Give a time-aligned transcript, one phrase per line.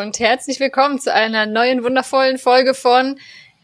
[0.00, 3.18] Und herzlich willkommen zu einer neuen wundervollen Folge von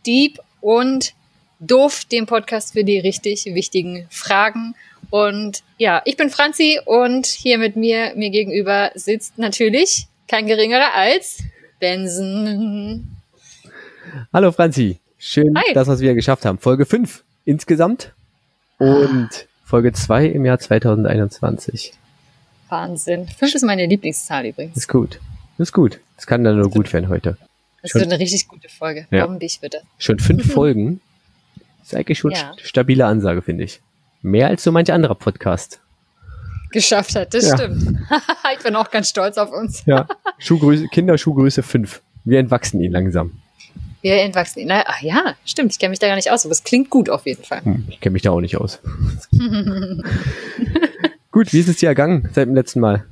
[0.06, 1.12] Deep und
[1.60, 4.74] Doof, dem Podcast für die richtig wichtigen Fragen.
[5.10, 10.94] Und ja, ich bin Franzi und hier mit mir, mir gegenüber sitzt natürlich kein geringerer
[10.94, 11.42] als
[11.80, 13.14] Benson.
[14.32, 15.74] Hallo Franzi, schön, Hi.
[15.74, 16.56] dass wir es wieder geschafft haben.
[16.58, 18.14] Folge 5 insgesamt
[18.78, 19.28] und
[19.66, 21.92] Folge 2 im Jahr 2021.
[22.70, 23.28] Wahnsinn.
[23.28, 24.78] 5 ist meine Lieblingszahl übrigens.
[24.78, 25.20] Ist gut.
[25.58, 26.00] Ist gut.
[26.16, 27.36] Das kann dann nur gut werden heute.
[27.82, 29.06] Das schon, wird eine richtig gute Folge.
[29.10, 29.26] Ja.
[29.26, 29.82] Bombig bitte.
[29.98, 31.00] Schon fünf Folgen.
[31.82, 32.54] Ist eigentlich schon ja.
[32.62, 33.80] stabile Ansage, finde ich.
[34.22, 35.80] Mehr als so manch anderer Podcast.
[36.70, 37.58] Geschafft hat, das ja.
[37.58, 37.98] stimmt.
[38.56, 39.84] ich bin auch ganz stolz auf uns.
[39.84, 40.06] ja.
[40.38, 42.00] Schuhgröße, Kinderschuhgröße 5.
[42.24, 43.32] Wir entwachsen ihn langsam.
[44.00, 44.70] Wir entwachsen ihn.
[44.70, 45.72] ach ja, stimmt.
[45.72, 47.64] Ich kenne mich da gar nicht aus, aber es klingt gut auf jeden Fall.
[47.64, 48.80] Hm, ich kenne mich da auch nicht aus.
[51.30, 53.04] gut, wie ist es dir ergangen seit dem letzten Mal?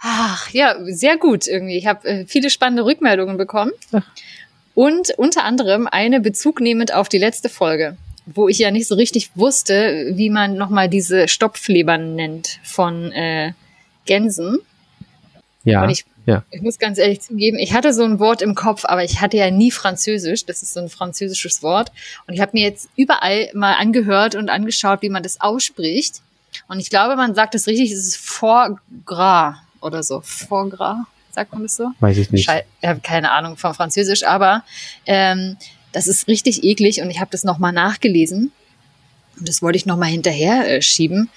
[0.00, 1.76] Ach, ja, sehr gut irgendwie.
[1.76, 3.72] Ich habe äh, viele spannende Rückmeldungen bekommen.
[3.92, 4.02] Ach.
[4.74, 9.30] Und unter anderem eine bezugnehmend auf die letzte Folge, wo ich ja nicht so richtig
[9.34, 13.52] wusste, wie man nochmal diese Stopflebern nennt von äh,
[14.06, 14.58] Gänsen.
[15.64, 15.82] Ja.
[15.82, 16.44] Und ich, ja.
[16.50, 19.36] ich muss ganz ehrlich zugeben, ich hatte so ein Wort im Kopf, aber ich hatte
[19.36, 20.46] ja nie Französisch.
[20.46, 21.92] Das ist so ein französisches Wort.
[22.26, 26.22] Und ich habe mir jetzt überall mal angehört und angeschaut, wie man das ausspricht.
[26.68, 30.20] Und ich glaube, man sagt es richtig, es ist Foie Gras oder so.
[30.22, 30.98] Foie gras,
[31.30, 31.90] sagt man das so?
[32.00, 32.44] Weiß ich nicht.
[32.44, 34.64] Schei ich habe keine Ahnung vom Französisch, aber
[35.06, 35.56] ähm,
[35.92, 38.52] das ist richtig eklig und ich habe das nochmal nachgelesen
[39.38, 41.30] und das wollte ich nochmal hinterher äh, schieben,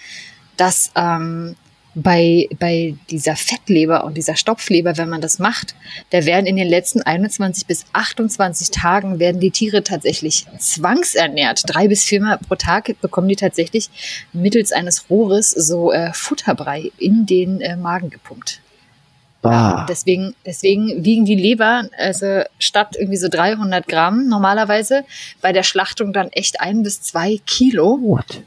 [0.58, 1.56] dass ähm,
[1.96, 5.76] bei, bei dieser Fettleber und dieser Stopfleber, wenn man das macht,
[6.10, 11.64] da werden in den letzten 21 bis 28 Tagen werden die Tiere tatsächlich zwangsernährt.
[11.68, 13.90] Drei bis viermal pro Tag bekommen die tatsächlich
[14.34, 18.59] mittels eines Rohres so äh, Futterbrei in den äh, Magen gepumpt.
[19.44, 19.86] Ah.
[19.88, 25.03] Deswegen, deswegen wiegen die Leber, also statt irgendwie so 300 Gramm normalerweise,
[25.42, 28.00] bei der Schlachtung dann echt ein bis zwei Kilo.
[28.02, 28.42] What?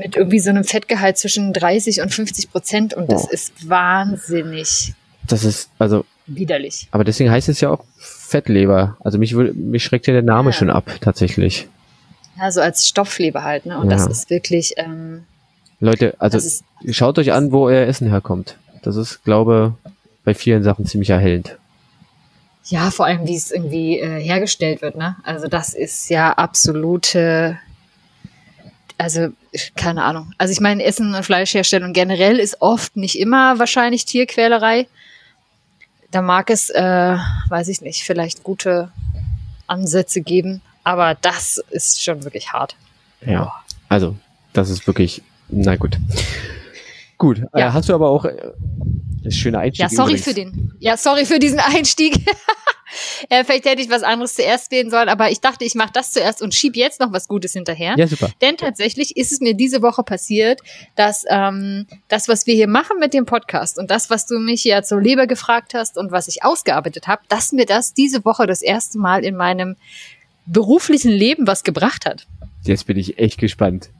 [0.00, 3.30] Mit irgendwie so einem Fettgehalt zwischen 30 und 50 Prozent und das oh.
[3.30, 4.94] ist wahnsinnig.
[5.26, 6.88] Das ist also widerlich.
[6.90, 8.96] Aber deswegen heißt es ja auch Fettleber.
[9.00, 10.52] Also mich, mich schreckt ja der Name ja.
[10.56, 11.68] schon ab, tatsächlich.
[12.38, 13.78] Ja, so als Stoffleber halt, ne?
[13.78, 13.96] Und ja.
[13.96, 14.74] das ist wirklich.
[14.76, 15.24] Ähm,
[15.78, 18.56] Leute, also ist, schaut euch an, wo euer Essen herkommt.
[18.82, 19.74] Das ist, glaube
[20.24, 21.56] bei vielen Sachen ziemlich erhellend.
[22.66, 25.16] Ja, vor allem, wie es irgendwie äh, hergestellt wird, ne?
[25.24, 27.58] Also das ist ja absolute
[29.00, 29.28] also
[29.76, 30.32] keine Ahnung.
[30.38, 34.86] Also ich meine, Essen und Fleischherstellung generell ist oft nicht immer wahrscheinlich Tierquälerei.
[36.10, 37.16] Da mag es, äh,
[37.48, 38.90] weiß ich nicht, vielleicht gute
[39.66, 42.76] Ansätze geben, aber das ist schon wirklich hart.
[43.24, 43.52] Ja,
[43.88, 44.16] also
[44.52, 45.96] das ist wirklich, na gut.
[47.16, 47.68] Gut, ja.
[47.68, 48.34] äh, hast du aber auch äh,
[49.22, 49.82] das schöne Einstieg.
[49.82, 50.24] Ja, sorry übrigens.
[50.24, 50.74] für den.
[50.78, 52.16] Ja, sorry für diesen Einstieg.
[53.28, 56.12] äh, vielleicht hätte ich was anderes zuerst wählen sollen, aber ich dachte, ich mache das
[56.12, 57.94] zuerst und schieb jetzt noch was Gutes hinterher.
[57.96, 58.30] Ja, super.
[58.40, 60.60] Denn tatsächlich ist es mir diese Woche passiert,
[60.96, 64.64] dass ähm, das, was wir hier machen mit dem Podcast und das, was du mich
[64.64, 68.46] ja zur Leber gefragt hast und was ich ausgearbeitet habe, dass mir das diese Woche
[68.46, 69.76] das erste Mal in meinem
[70.46, 72.26] beruflichen Leben was gebracht hat.
[72.64, 73.90] Jetzt bin ich echt gespannt,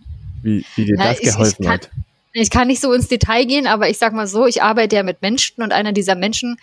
[0.42, 1.90] wie, wie dir Na, das geholfen ich kann, hat.
[2.32, 5.02] Ich kann nicht so ins Detail gehen, aber ich sag mal so, ich arbeite ja
[5.02, 6.58] mit Menschen und einer dieser Menschen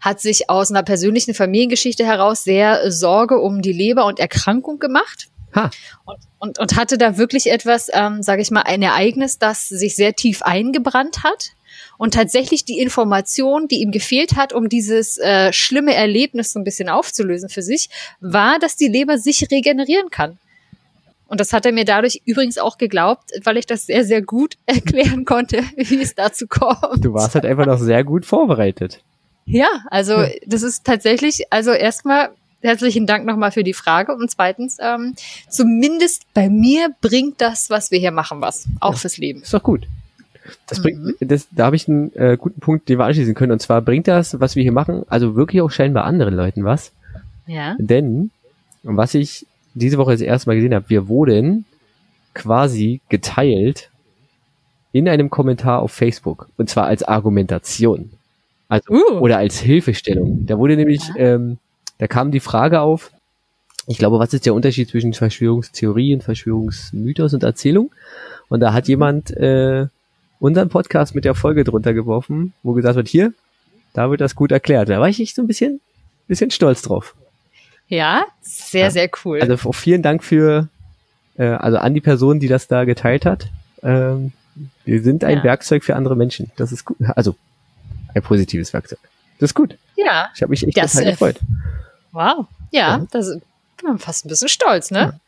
[0.00, 5.28] hat sich aus einer persönlichen Familiengeschichte heraus sehr Sorge um die Leber und Erkrankung gemacht.
[5.54, 5.70] Ha.
[6.04, 9.94] Und, und, und hatte da wirklich etwas, ähm, sage ich mal, ein Ereignis, das sich
[9.94, 11.50] sehr tief eingebrannt hat.
[11.98, 16.64] Und tatsächlich die Information, die ihm gefehlt hat, um dieses äh, schlimme Erlebnis so ein
[16.64, 17.90] bisschen aufzulösen für sich,
[18.20, 20.38] war, dass die Leber sich regenerieren kann.
[21.32, 24.58] Und das hat er mir dadurch übrigens auch geglaubt, weil ich das sehr, sehr gut
[24.66, 27.02] erklären konnte, wie es dazu kommt.
[27.02, 29.00] Du warst halt einfach noch sehr gut vorbereitet.
[29.46, 30.28] Ja, also ja.
[30.46, 35.14] das ist tatsächlich, also erstmal herzlichen Dank nochmal für die Frage und zweitens, ähm,
[35.48, 38.66] zumindest bei mir bringt das, was wir hier machen, was.
[38.80, 38.98] Auch ja.
[38.98, 39.40] fürs Leben.
[39.40, 39.86] Ist doch gut.
[40.66, 41.14] Das bringt, mhm.
[41.20, 43.52] das, da habe ich einen äh, guten Punkt, den wir anschließen können.
[43.52, 46.92] Und zwar bringt das, was wir hier machen, also wirklich auch scheinbar anderen Leuten was.
[47.46, 47.74] Ja.
[47.78, 48.30] Denn,
[48.82, 51.64] was ich diese Woche das erste Mal gesehen habe, wir wurden
[52.34, 53.90] quasi geteilt
[54.92, 56.48] in einem Kommentar auf Facebook.
[56.56, 58.10] Und zwar als Argumentation.
[58.68, 59.18] Also, uh.
[59.20, 60.46] oder als Hilfestellung.
[60.46, 61.58] Da wurde nämlich, ähm,
[61.98, 63.10] da kam die Frage auf,
[63.86, 67.90] ich glaube, was ist der Unterschied zwischen Verschwörungstheorie und Verschwörungsmythos und Erzählung?
[68.48, 69.86] Und da hat jemand äh,
[70.38, 73.32] unseren Podcast mit der Folge drunter geworfen, wo gesagt wird, hier,
[73.92, 74.88] da wird das gut erklärt.
[74.88, 75.80] Da war ich echt so ein bisschen,
[76.28, 77.14] bisschen stolz drauf.
[77.92, 78.90] Ja, sehr, ja.
[78.90, 79.42] sehr cool.
[79.42, 80.68] Also vielen Dank für,
[81.36, 83.48] äh, also an die Person, die das da geteilt hat.
[83.82, 84.32] Ähm,
[84.86, 85.44] wir sind ein ja.
[85.44, 86.50] Werkzeug für andere Menschen.
[86.56, 86.96] Das ist gut.
[87.16, 87.36] Also
[88.14, 88.98] ein positives Werkzeug.
[89.38, 89.76] Das ist gut.
[89.94, 90.30] Ja.
[90.34, 91.40] Ich habe mich echt Das, total äh, gefreut.
[92.12, 92.46] Wow.
[92.70, 93.06] Ja, Ja.
[93.10, 93.36] das
[93.84, 95.20] bin fast ein bisschen stolz, ne?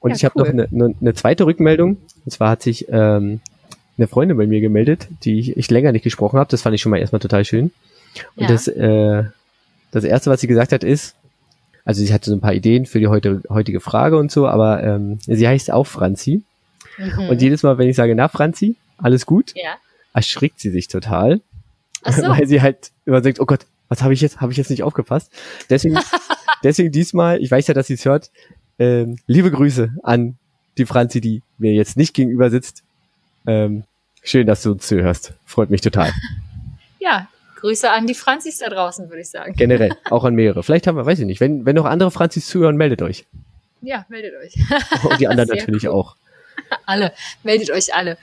[0.00, 0.42] Und Ja, ich habe cool.
[0.42, 1.98] noch eine, eine, eine zweite Rückmeldung.
[2.24, 3.40] Und zwar hat sich ähm,
[3.96, 6.50] eine Freundin bei mir gemeldet, die ich, ich länger nicht gesprochen habe.
[6.50, 7.70] Das fand ich schon mal erstmal total schön.
[8.34, 9.22] Und das, äh,
[9.92, 11.14] das erste, was sie gesagt hat, ist,
[11.84, 14.82] also sie hatte so ein paar Ideen für die heute, heutige Frage und so, aber
[14.82, 16.42] ähm, sie heißt auch Franzi.
[16.98, 17.28] Mhm.
[17.28, 19.74] Und jedes Mal, wenn ich sage, na Franzi, alles gut, ja.
[20.12, 21.40] erschrickt sie sich total,
[22.04, 22.22] so.
[22.28, 24.82] weil sie halt immer denkt, oh Gott, was habe ich jetzt, habe ich jetzt nicht
[24.82, 25.30] aufgepasst.
[25.68, 25.98] Deswegen,
[26.62, 28.30] deswegen diesmal, ich weiß ja, dass sie es hört,
[28.78, 30.36] ähm, liebe Grüße an
[30.78, 32.82] die Franzi, die mir jetzt nicht gegenüber sitzt.
[33.46, 33.84] Ähm,
[34.22, 35.34] schön, dass du uns zuhörst.
[35.44, 36.12] Freut mich total.
[37.00, 37.28] Ja,
[37.64, 39.54] Grüße an die Franzis da draußen, würde ich sagen.
[39.56, 40.62] Generell, auch an mehrere.
[40.62, 43.24] Vielleicht haben wir, weiß ich nicht, wenn, wenn noch andere Franzis zuhören, meldet euch.
[43.80, 44.54] Ja, meldet euch.
[45.02, 45.94] Und die anderen natürlich cool.
[45.94, 46.16] auch.
[46.86, 48.18] Alle, meldet euch alle.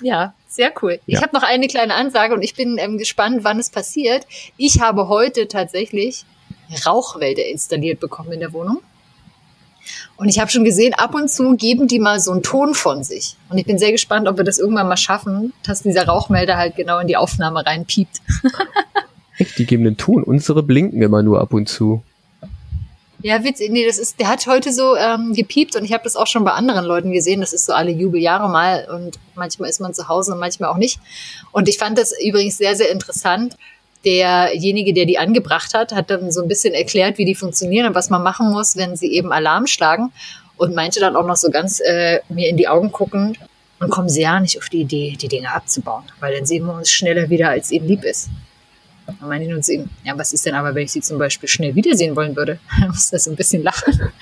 [0.00, 1.00] Ja, sehr cool.
[1.06, 1.22] Ich Ja.
[1.22, 4.26] habe noch eine kleine Ansage und ich bin ähm, gespannt, wann es passiert.
[4.56, 6.24] Ich habe heute tatsächlich
[6.86, 8.80] Rauchwälder installiert bekommen in der Wohnung.
[10.16, 13.04] Und ich habe schon gesehen, ab und zu geben die mal so einen Ton von
[13.04, 13.36] sich.
[13.48, 16.76] Und ich bin sehr gespannt, ob wir das irgendwann mal schaffen, dass dieser Rauchmelder halt
[16.76, 18.20] genau in die Aufnahme reinpiept.
[19.38, 20.22] Echt, die geben den Ton.
[20.22, 22.02] Unsere blinken immer nur ab und zu.
[23.20, 23.70] Ja, witzig.
[23.70, 26.44] Nee, das ist, der hat heute so ähm, gepiept und ich habe das auch schon
[26.44, 27.40] bei anderen Leuten gesehen.
[27.40, 30.76] Das ist so alle Jubeljahre mal und manchmal ist man zu Hause und manchmal auch
[30.76, 31.00] nicht.
[31.50, 33.56] Und ich fand das übrigens sehr, sehr interessant.
[34.04, 37.94] Derjenige, der die angebracht hat, hat dann so ein bisschen erklärt, wie die funktionieren und
[37.94, 40.12] was man machen muss, wenn sie eben Alarm schlagen.
[40.56, 43.38] Und meinte dann auch noch so ganz äh, mir in die Augen guckend
[43.80, 46.74] und kommen sie ja nicht auf die Idee, die Dinge abzubauen, weil dann sehen wir
[46.74, 48.28] uns schneller wieder, als ihnen lieb ist.
[49.06, 51.18] Dann meine ich nur zu ihm, ja, was ist denn aber, wenn ich sie zum
[51.18, 52.58] Beispiel schnell wiedersehen wollen würde?
[52.80, 54.12] Dann muss er so ein bisschen lachen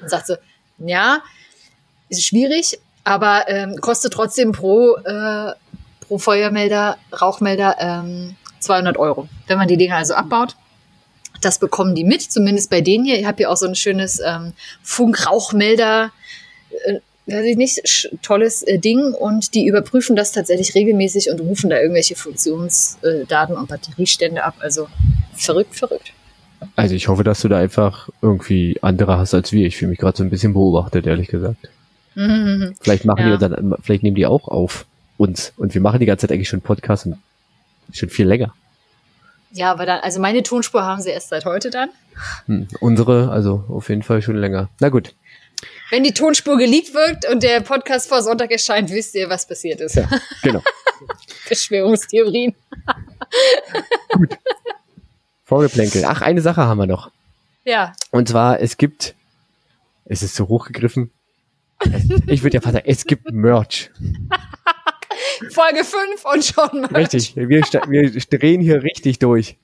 [0.00, 0.36] und sagt so,
[0.78, 1.20] ja,
[2.08, 5.52] ist schwierig, aber ähm, kostet trotzdem pro, äh,
[6.00, 9.28] pro Feuermelder, Rauchmelder ähm, 200 Euro.
[9.46, 10.56] Wenn man die Dinge also abbaut,
[11.42, 13.18] das bekommen die mit, zumindest bei denen hier.
[13.18, 16.10] Ich habe hier auch so ein schönes ähm, Funkrauchmelder,
[16.86, 16.94] äh,
[17.26, 21.78] weiß ich nicht, tolles äh, Ding und die überprüfen das tatsächlich regelmäßig und rufen da
[21.80, 24.54] irgendwelche Funktionsdaten und Batteriestände ab.
[24.60, 24.88] Also
[25.34, 26.12] verrückt, verrückt.
[26.74, 29.66] Also ich hoffe, dass du da einfach irgendwie andere hast als wir.
[29.66, 31.68] Ich fühle mich gerade so ein bisschen beobachtet, ehrlich gesagt.
[32.14, 32.74] Mhm.
[32.80, 33.36] Vielleicht machen Ja.
[33.36, 34.86] die dann, vielleicht nehmen die auch auf
[35.18, 35.52] uns.
[35.56, 37.18] Und wir machen die ganze Zeit eigentlich schon Podcasts und
[37.92, 38.54] schon viel länger.
[39.52, 41.88] Ja, aber dann, also meine Tonspur haben sie erst seit heute dann.
[42.46, 42.68] Hm.
[42.80, 44.68] Unsere, also auf jeden Fall schon länger.
[44.80, 45.14] Na gut.
[45.90, 49.80] Wenn die Tonspur geleakt wird und der Podcast vor Sonntag erscheint, wisst ihr, was passiert
[49.80, 49.94] ist.
[49.94, 50.08] Ja,
[50.42, 50.62] genau.
[51.44, 52.54] Verschwörungstheorien.
[55.44, 56.04] Vorgeplänkel.
[56.04, 57.10] Ach, eine Sache haben wir noch.
[57.64, 59.14] Ja, Und zwar, es gibt,
[60.04, 61.10] es ist so hochgegriffen.
[62.26, 63.90] Ich würde ja fast sagen, es gibt Merch.
[65.50, 66.94] Folge 5 und schon mal.
[66.94, 67.36] Richtig.
[67.36, 69.56] Wir, wir drehen hier richtig durch.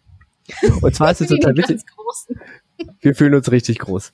[0.81, 1.81] Und zwar ist es total witzig.
[3.01, 4.13] Wir fühlen uns richtig groß.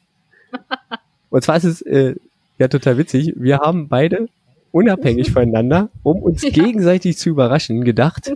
[1.30, 2.14] Und zwar ist es äh,
[2.58, 3.32] ja total witzig.
[3.36, 4.28] Wir haben beide
[4.72, 6.50] unabhängig voneinander, um uns Ja.
[6.50, 8.32] gegenseitig zu überraschen, gedacht,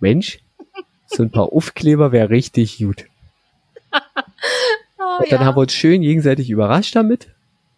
[0.00, 0.40] Mensch,
[1.06, 3.06] so ein paar Aufkleber wäre richtig gut.
[4.98, 5.46] Oh, Und dann ja.
[5.46, 7.28] haben wir uns schön gegenseitig überrascht damit,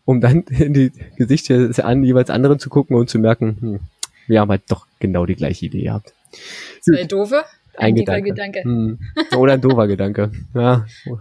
[0.04, 3.80] um dann in die Gesichter des an, jeweils anderen zu gucken und zu merken, hm,
[4.26, 6.12] wir haben halt doch genau die gleiche Idee gehabt.
[6.80, 7.45] Zwei doofe.
[7.76, 8.62] Ein tiefer Gedanke.
[8.62, 8.64] Gedanke.
[8.64, 8.99] Hm.
[9.38, 10.33] Oder ein doofer Gedanke.
[10.54, 10.87] Ja.
[11.04, 11.21] So.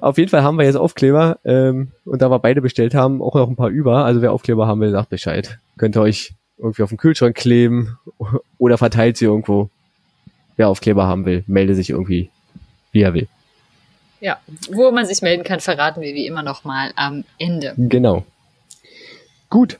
[0.00, 3.34] Auf jeden Fall haben wir jetzt Aufkleber ähm, und da wir beide bestellt haben, auch
[3.34, 4.04] noch ein paar über.
[4.04, 5.58] Also wer Aufkleber haben will, sagt Bescheid.
[5.78, 7.98] Könnt ihr euch irgendwie auf den Kühlschrank kleben
[8.58, 9.70] oder verteilt sie irgendwo.
[10.56, 12.30] Wer Aufkleber haben will, melde sich irgendwie,
[12.92, 13.28] wie er will.
[14.20, 14.38] Ja,
[14.70, 17.74] wo man sich melden kann, verraten wir wie immer noch mal am Ende.
[17.76, 18.24] Genau.
[19.50, 19.78] Gut,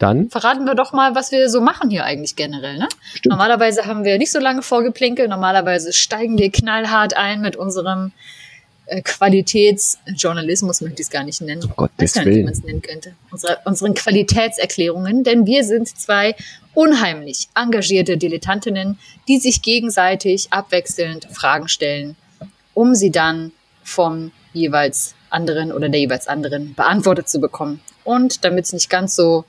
[0.00, 2.78] dann verraten wir doch mal, was wir so machen hier eigentlich generell.
[2.78, 2.88] Ne?
[3.12, 3.26] stimmt.
[3.26, 5.28] Normalerweise haben wir nicht so lange vorgeplänkelt.
[5.28, 8.12] Normalerweise steigen wir knallhart ein mit unserem
[8.86, 11.64] äh, Qualitätsjournalismus, möchte ich es gar nicht nennen.
[11.64, 12.44] Um Gottes weiß gar nicht, wie Willen.
[12.46, 13.14] man es nennen könnte.
[13.30, 16.34] Unsere, unseren Qualitätserklärungen, denn wir sind zwei
[16.72, 22.16] unheimlich engagierte Dilettantinnen, die sich gegenseitig abwechselnd Fragen stellen,
[22.72, 23.52] um sie dann
[23.84, 27.80] vom jeweils anderen oder der jeweils anderen beantwortet zu bekommen.
[28.02, 29.44] Und damit es nicht ganz so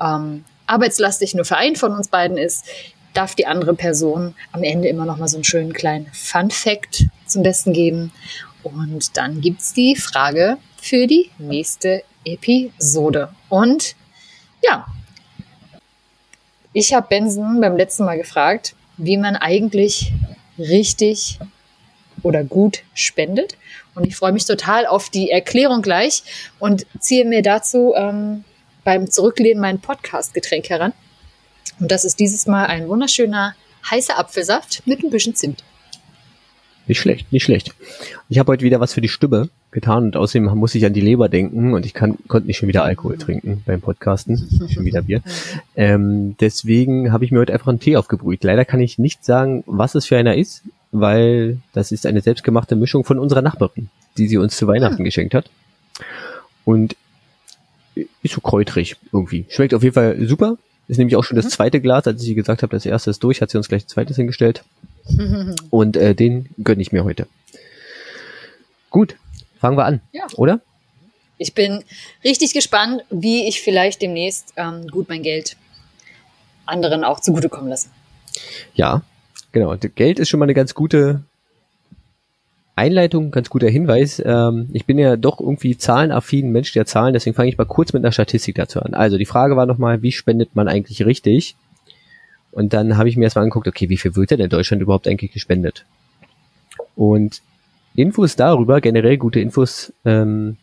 [0.00, 2.66] ähm, arbeitslastig nur für einen von uns beiden ist,
[3.12, 7.06] darf die andere Person am Ende immer noch mal so einen schönen kleinen Fun Fact
[7.26, 8.12] zum Besten geben.
[8.62, 13.30] Und dann gibt's die Frage für die nächste Episode.
[13.48, 13.94] Und
[14.62, 14.86] ja,
[16.72, 20.12] ich habe Benson beim letzten Mal gefragt, wie man eigentlich
[20.58, 21.38] richtig
[22.22, 23.56] oder gut spendet.
[23.94, 26.24] Und ich freue mich total auf die Erklärung gleich
[26.58, 28.44] und ziehe mir dazu ähm,
[28.84, 30.92] beim Zurücklehnen mein Podcast-Getränk heran.
[31.80, 33.54] Und das ist dieses Mal ein wunderschöner
[33.90, 35.64] heißer Apfelsaft mit ein bisschen Zimt.
[36.86, 37.74] Nicht schlecht, nicht schlecht.
[38.28, 41.00] Ich habe heute wieder was für die Stimme getan und außerdem muss ich an die
[41.00, 45.02] Leber denken und ich kann, konnte nicht schon wieder Alkohol trinken beim Podcasten, schon wieder
[45.02, 45.22] Bier.
[45.76, 48.44] Ähm, deswegen habe ich mir heute einfach einen Tee aufgebrüht.
[48.44, 50.62] Leider kann ich nicht sagen, was es für einer ist,
[50.92, 53.88] weil das ist eine selbstgemachte Mischung von unserer Nachbarin,
[54.18, 55.04] die sie uns zu Weihnachten hm.
[55.04, 55.50] geschenkt hat.
[56.66, 56.96] Und
[57.94, 59.46] ist so kräutrig irgendwie.
[59.48, 60.56] Schmeckt auf jeden Fall super.
[60.86, 61.50] Ist nämlich auch schon das mhm.
[61.50, 63.88] zweite Glas, als ich gesagt habe, das erste ist durch, hat sie uns gleich ein
[63.88, 64.64] zweites hingestellt.
[65.70, 67.26] Und äh, den gönne ich mir heute.
[68.90, 69.16] Gut,
[69.58, 70.26] fangen wir an, ja.
[70.36, 70.60] oder?
[71.38, 71.82] Ich bin
[72.22, 75.56] richtig gespannt, wie ich vielleicht demnächst ähm, gut mein Geld
[76.66, 77.88] anderen auch zugutekommen lasse.
[78.74, 79.02] Ja,
[79.52, 79.74] genau.
[79.76, 81.22] Geld ist schon mal eine ganz gute
[82.76, 84.20] Einleitung, ganz guter Hinweis.
[84.24, 87.92] Ähm, ich bin ja doch irgendwie zahlenaffin Mensch der Zahlen, deswegen fange ich mal kurz
[87.92, 88.94] mit einer Statistik dazu an.
[88.94, 91.54] Also die Frage war nochmal, wie spendet man eigentlich richtig?
[92.50, 95.08] Und dann habe ich mir erstmal angeguckt, okay, wie viel wird denn in Deutschland überhaupt
[95.08, 95.84] eigentlich gespendet?
[96.96, 97.42] Und
[97.96, 100.56] Infos darüber, generell gute Infos ähm,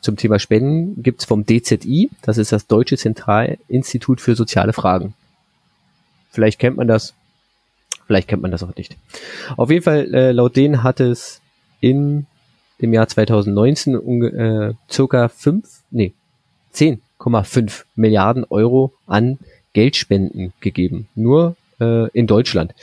[0.00, 5.14] zum Thema Spenden, gibt's vom DZI, das ist das Deutsche Zentralinstitut für soziale Fragen.
[6.30, 7.14] Vielleicht kennt man das,
[8.06, 8.96] vielleicht kennt man das auch nicht.
[9.56, 11.39] Auf jeden Fall, äh, laut denen hat es
[11.80, 12.26] in
[12.80, 16.14] dem Jahr 2019 äh, circa 5, nee,
[16.74, 19.38] 10,5 Milliarden Euro an
[19.72, 21.08] Geldspenden gegeben.
[21.14, 22.74] Nur äh, in Deutschland.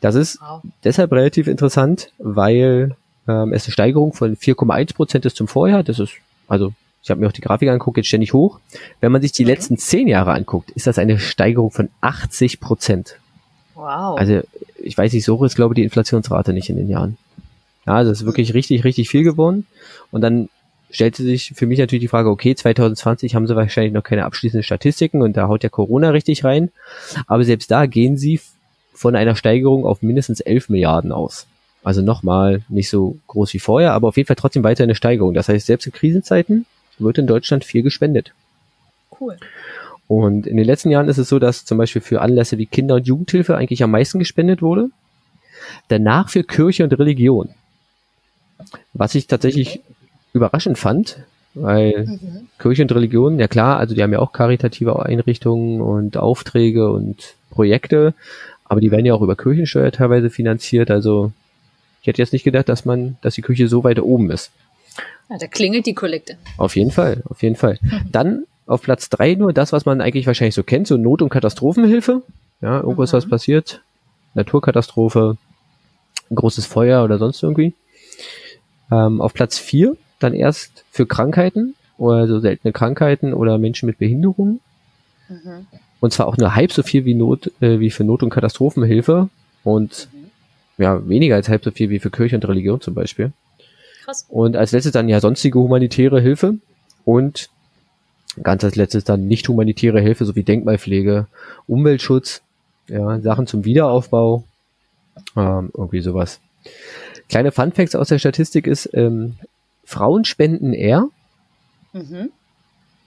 [0.00, 0.62] Das ist wow.
[0.84, 2.96] deshalb relativ interessant, weil
[3.28, 5.82] ähm, es eine Steigerung von 4,1 Prozent ist zum Vorjahr.
[5.82, 6.14] Das ist,
[6.48, 8.60] also ich habe mir auch die Grafik angeguckt, jetzt ständig hoch.
[9.00, 9.52] Wenn man sich die okay.
[9.52, 13.16] letzten zehn Jahre anguckt, ist das eine Steigerung von 80 Prozent.
[13.74, 14.18] Wow.
[14.18, 14.40] Also
[14.82, 17.16] ich weiß nicht, so ist, glaube ich, die Inflationsrate nicht in den Jahren.
[17.86, 19.66] Ja, also es ist wirklich richtig, richtig viel geworden.
[20.10, 20.48] Und dann
[20.90, 24.62] stellte sich für mich natürlich die Frage, okay, 2020 haben sie wahrscheinlich noch keine abschließenden
[24.62, 26.70] Statistiken und da haut ja Corona richtig rein.
[27.26, 28.40] Aber selbst da gehen sie
[28.92, 31.46] von einer Steigerung auf mindestens 11 Milliarden aus.
[31.82, 35.34] Also nochmal nicht so groß wie vorher, aber auf jeden Fall trotzdem weiter eine Steigerung.
[35.34, 36.66] Das heißt, selbst in Krisenzeiten
[36.98, 38.32] wird in Deutschland viel gespendet.
[39.18, 39.36] Cool.
[40.06, 42.96] Und in den letzten Jahren ist es so, dass zum Beispiel für Anlässe wie Kinder-
[42.96, 44.90] und Jugendhilfe eigentlich am meisten gespendet wurde.
[45.88, 47.54] Danach für Kirche und Religion.
[48.92, 49.80] Was ich tatsächlich
[50.32, 51.18] überraschend fand,
[51.54, 52.48] weil mhm.
[52.58, 57.34] Kirche und Religion, ja klar, also die haben ja auch karitative Einrichtungen und Aufträge und
[57.50, 58.14] Projekte,
[58.64, 60.90] aber die werden ja auch über Kirchensteuer teilweise finanziert.
[60.90, 61.32] Also
[62.00, 64.50] ich hätte jetzt nicht gedacht, dass man, dass die Kirche so weit oben ist.
[65.28, 66.36] Ja, da klingelt die Kollekte.
[66.56, 67.78] Auf jeden Fall, auf jeden Fall.
[68.10, 71.28] Dann auf Platz drei nur das, was man eigentlich wahrscheinlich so kennt, so Not- und
[71.28, 72.22] Katastrophenhilfe.
[72.60, 73.16] Ja, irgendwas, mhm.
[73.18, 73.82] was passiert.
[74.34, 75.36] Naturkatastrophe,
[76.34, 77.74] großes Feuer oder sonst irgendwie.
[78.92, 83.98] Ähm, auf Platz vier dann erst für Krankheiten oder so seltene Krankheiten oder Menschen mit
[83.98, 84.60] Behinderungen.
[85.28, 85.66] Mhm.
[86.00, 89.30] Und zwar auch nur halb so viel wie Not, äh, wie für Not- und Katastrophenhilfe
[89.64, 90.82] und mhm.
[90.82, 93.32] ja, weniger als halb so viel wie für Kirche und Religion zum Beispiel.
[94.04, 94.26] Krass.
[94.28, 96.56] Und als letztes dann ja sonstige humanitäre Hilfe
[97.04, 97.48] und
[98.42, 101.26] ganz als letztes dann nicht humanitäre Hilfe sowie Denkmalpflege,
[101.66, 102.42] Umweltschutz,
[102.88, 104.44] ja, Sachen zum Wiederaufbau,
[105.36, 106.40] ähm, irgendwie sowas.
[107.32, 109.36] Kleine Funfacts aus der Statistik ist, ähm,
[109.86, 111.08] Frauen spenden eher.
[111.94, 112.30] Mhm.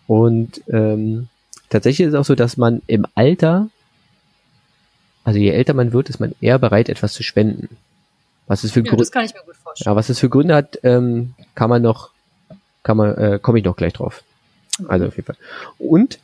[0.08, 1.28] Und ähm,
[1.70, 3.70] tatsächlich ist es auch so, dass man im Alter,
[5.24, 7.78] also je älter man wird, ist man eher bereit, etwas zu spenden.
[8.48, 9.92] Was es für ja, Gründe, das kann ich mir gut vorstellen.
[9.92, 12.10] Ja, was es für Gründe hat, ähm, kann man noch,
[12.82, 14.24] kann man, äh, komme ich noch gleich drauf.
[14.80, 14.90] Mhm.
[14.90, 15.38] Also auf jeden Fall.
[15.78, 16.18] Und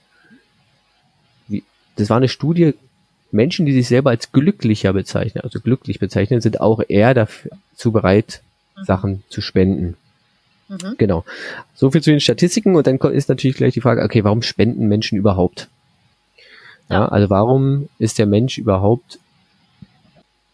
[1.47, 1.63] wie,
[1.97, 2.73] das war eine Studie,
[3.31, 8.41] Menschen, die sich selber als glücklicher bezeichnen, also glücklich bezeichnen, sind auch eher dazu bereit,
[8.77, 8.83] mhm.
[8.85, 9.95] Sachen zu spenden.
[10.67, 10.95] Mhm.
[10.97, 11.25] Genau.
[11.75, 14.87] So viel zu den Statistiken und dann ist natürlich gleich die Frage, okay, warum spenden
[14.87, 15.67] Menschen überhaupt?
[16.89, 19.19] Ja, also warum ist der Mensch überhaupt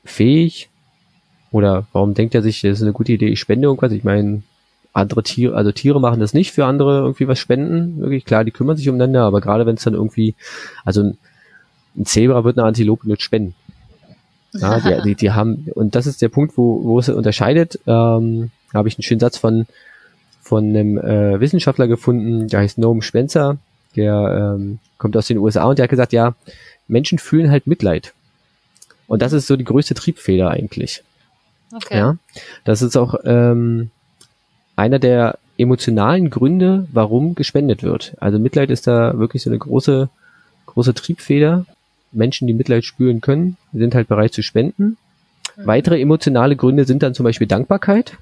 [0.06, 0.70] fähig
[1.52, 3.92] oder warum denkt er sich, das ist eine gute Idee, ich spende irgendwas?
[3.92, 4.44] Ich meine,
[4.94, 8.00] andere Tiere, also Tiere machen das nicht für andere irgendwie was spenden.
[8.02, 10.36] Wirklich klar, die kümmern sich umeinander, aber gerade wenn es dann irgendwie,
[10.84, 11.18] also ein,
[11.98, 13.56] ein Zebra wird eine Antilope nicht spenden.
[14.54, 17.80] Ja, die, die, die haben, und das ist der Punkt, wo, wo es unterscheidet.
[17.86, 19.68] Ähm, da habe ich einen schönen Satz von
[20.48, 23.58] von einem äh, Wissenschaftler gefunden, der heißt Noam Spencer,
[23.96, 26.36] der ähm, kommt aus den USA und der hat gesagt, ja,
[26.88, 28.14] Menschen fühlen halt Mitleid.
[29.08, 31.04] Und das ist so die größte Triebfeder eigentlich.
[31.76, 31.98] Okay.
[31.98, 32.18] Ja,
[32.64, 33.92] das ist auch ähm,
[34.78, 38.16] einer der emotionalen Gründe, warum gespendet wird.
[38.20, 40.10] Also Mitleid ist da wirklich so eine große,
[40.66, 41.66] große Triebfeder.
[42.12, 44.98] Menschen, die Mitleid spüren können, sind halt bereit zu spenden.
[45.56, 45.66] Mhm.
[45.66, 48.18] Weitere emotionale Gründe sind dann zum Beispiel Dankbarkeit.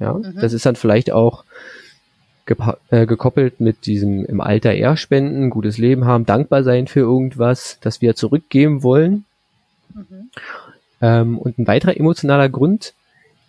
[0.00, 0.34] Ja, mhm.
[0.40, 1.44] das ist dann vielleicht auch
[2.90, 7.78] äh, gekoppelt mit diesem im Alter eher spenden, gutes Leben haben, dankbar sein für irgendwas,
[7.80, 9.24] das wir zurückgeben wollen.
[9.94, 10.30] Mhm.
[11.00, 12.94] Ähm, und ein weiterer emotionaler Grund,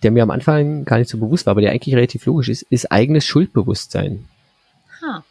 [0.04, 2.62] der mir am Anfang gar nicht so bewusst war, aber der eigentlich relativ logisch ist,
[2.64, 4.26] ist eigenes Schuldbewusstsein.
[5.02, 5.22] Huh.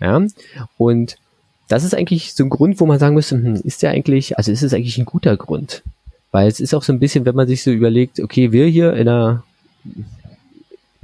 [0.00, 0.20] Ja,
[0.76, 1.16] und
[1.68, 4.52] das ist eigentlich so ein Grund, wo man sagen müsste, hm, ist der eigentlich, also
[4.52, 5.82] ist es eigentlich ein guter Grund?
[6.30, 8.92] Weil es ist auch so ein bisschen, wenn man sich so überlegt, okay, wir hier
[8.94, 9.44] in einer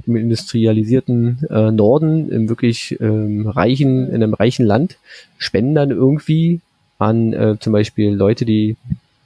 [0.07, 4.97] im industrialisierten äh, Norden, im wirklich ähm, reichen, in einem reichen Land,
[5.37, 6.59] spenden dann irgendwie
[6.97, 8.77] an äh, zum Beispiel Leute, die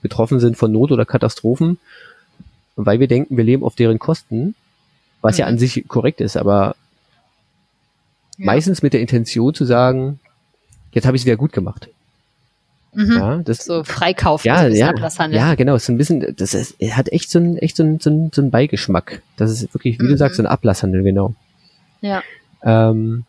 [0.02, 1.78] betroffen sind von Not oder Katastrophen,
[2.76, 4.56] weil wir denken, wir leben auf deren Kosten,
[5.22, 5.40] was mhm.
[5.40, 6.76] ja an sich korrekt ist, aber
[8.38, 8.46] ja.
[8.46, 10.20] meistens mit der Intention zu sagen,
[10.96, 11.90] jetzt habe ich es wieder gut gemacht.
[12.96, 13.12] Mhm.
[13.12, 14.46] Ja, das, so Freikauf.
[14.46, 14.94] Ja, ja,
[15.30, 15.78] ja, genau.
[15.78, 18.42] So ein bisschen, das ist, hat echt so ein, echt so ein, so ein, so
[18.42, 19.22] ein Beigeschmack.
[19.38, 20.10] Das ist wirklich, wie mhm.
[20.10, 21.36] du sagst, so ein Ablasshandel, genau.
[22.02, 22.24] Ja.
[22.64, 23.26] Ähm,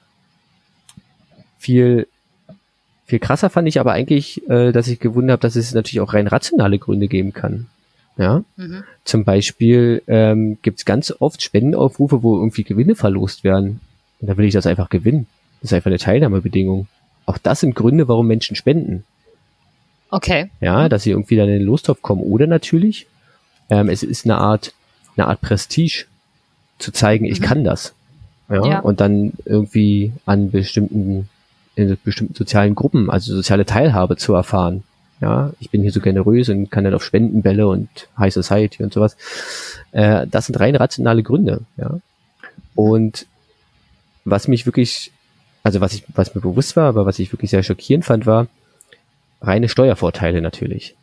[1.59, 2.07] viel,
[3.07, 6.15] viel krasser fand ich aber eigentlich, äh, dass ich gewundert habe, dass es natürlich auch
[6.15, 7.67] rein rationale Gründe geben kann.
[8.17, 8.45] Ja.
[8.57, 8.85] Mhm.
[9.05, 13.81] Zum Beispiel ähm, gibt es ganz oft Spendenaufrufe, wo irgendwie Gewinne verlost werden.
[14.21, 15.27] Und da will ich das einfach gewinnen.
[15.61, 16.87] Das ist einfach eine Teilnahmebedingung.
[17.27, 19.05] Auch das sind Gründe, warum Menschen spenden.
[20.11, 20.51] Okay.
[20.61, 22.23] Ja, dass sie irgendwie dann in den Lostopf kommen.
[22.23, 23.07] Oder natürlich,
[23.69, 24.73] ähm, es ist eine Art,
[25.17, 26.07] eine Art Prestige,
[26.79, 27.45] zu zeigen, ich mhm.
[27.45, 27.95] kann das.
[28.49, 31.29] Ja, ja, und dann irgendwie an bestimmten,
[31.75, 34.85] in bestimmten sozialen Gruppen, also soziale Teilhabe zu erfahren.
[35.21, 38.93] Ja, ich bin hier so generös und kann dann auf Spendenbälle und High Society und
[38.93, 39.17] sowas.
[39.93, 41.99] Äh, das sind rein rationale Gründe, ja.
[42.75, 43.27] Und
[44.25, 45.13] was mich wirklich,
[45.67, 48.47] also was ich, was mir bewusst war, aber was ich wirklich sehr schockierend fand, war,
[49.43, 50.95] reine Steuervorteile natürlich.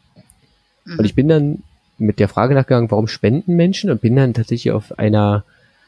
[0.85, 0.99] Mhm.
[0.99, 1.63] Und ich bin dann
[1.97, 5.43] mit der Frage nachgegangen, warum spenden Menschen und bin dann tatsächlich auf einer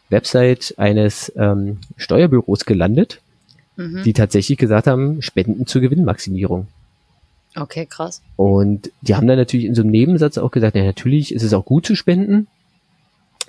[0.10, 3.22] Website eines ähm, Steuerbüros gelandet,
[3.77, 4.03] mhm.
[4.03, 6.68] die tatsächlich gesagt haben, Spenden zur Gewinnmaximierung.
[7.55, 8.22] Okay, krass.
[8.35, 11.53] Und die haben dann natürlich in so einem Nebensatz auch gesagt, ja, natürlich ist es
[11.53, 12.48] auch gut zu spenden.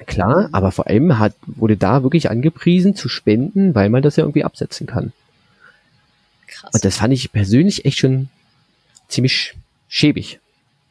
[0.06, 0.54] Klar, mhm.
[0.54, 4.44] aber vor allem hat, wurde da wirklich angepriesen zu spenden, weil man das ja irgendwie
[4.44, 5.12] absetzen kann.
[6.46, 6.70] Krass.
[6.72, 8.28] Und das fand ich persönlich echt schon
[9.08, 9.54] ziemlich
[9.88, 10.40] schäbig,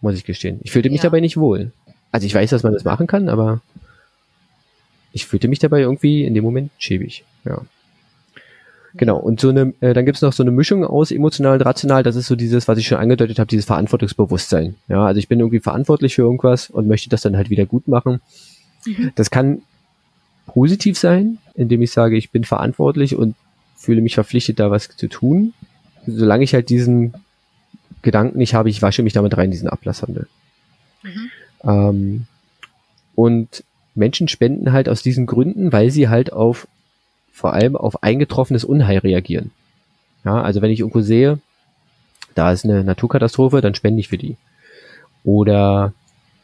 [0.01, 0.60] muss ich gestehen.
[0.63, 1.04] Ich fühlte mich ja.
[1.04, 1.71] dabei nicht wohl.
[2.12, 3.62] Also ich weiß, dass man das machen kann, aber
[5.12, 7.23] ich fühlte mich dabei irgendwie in dem Moment schäbig.
[7.45, 7.62] Ja.
[8.97, 12.04] Genau, und so eine, äh, dann gibt's noch so eine Mischung aus emotional und rational,
[12.04, 14.75] das ist so dieses, was ich schon angedeutet habe, dieses Verantwortungsbewusstsein.
[14.88, 17.88] Ja, also ich bin irgendwie verantwortlich für irgendwas und möchte das dann halt wieder gut
[17.89, 18.21] machen.
[18.86, 19.12] Mhm.
[19.15, 19.62] Das kann
[20.48, 23.36] positiv sein, indem ich sage, ich bin verantwortlich und
[23.76, 25.54] fühle mich verpflichtet, da was zu tun.
[26.06, 27.13] Solange ich halt diesen
[28.02, 30.28] Gedanken nicht habe, ich wasche mich damit rein, diesen Ablasshandel.
[31.04, 31.30] Mhm.
[31.63, 32.28] Ähm,
[33.15, 33.63] und
[33.95, 36.67] Menschen spenden halt aus diesen Gründen, weil sie halt auf
[37.32, 39.52] vor allem auf eingetroffenes Unheil reagieren.
[40.24, 41.39] Ja, also wenn ich irgendwo sehe,
[42.34, 44.38] da ist eine Naturkatastrophe, dann spende ich für die.
[45.24, 45.93] Oder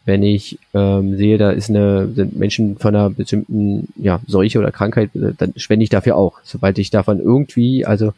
[0.06, 4.72] wenn ich ähm, sehe, da ist eine, sind Menschen von einer bestimmten ja, Seuche oder
[4.72, 8.14] Krankheit, dann spende ich dafür auch, sobald ich davon irgendwie, also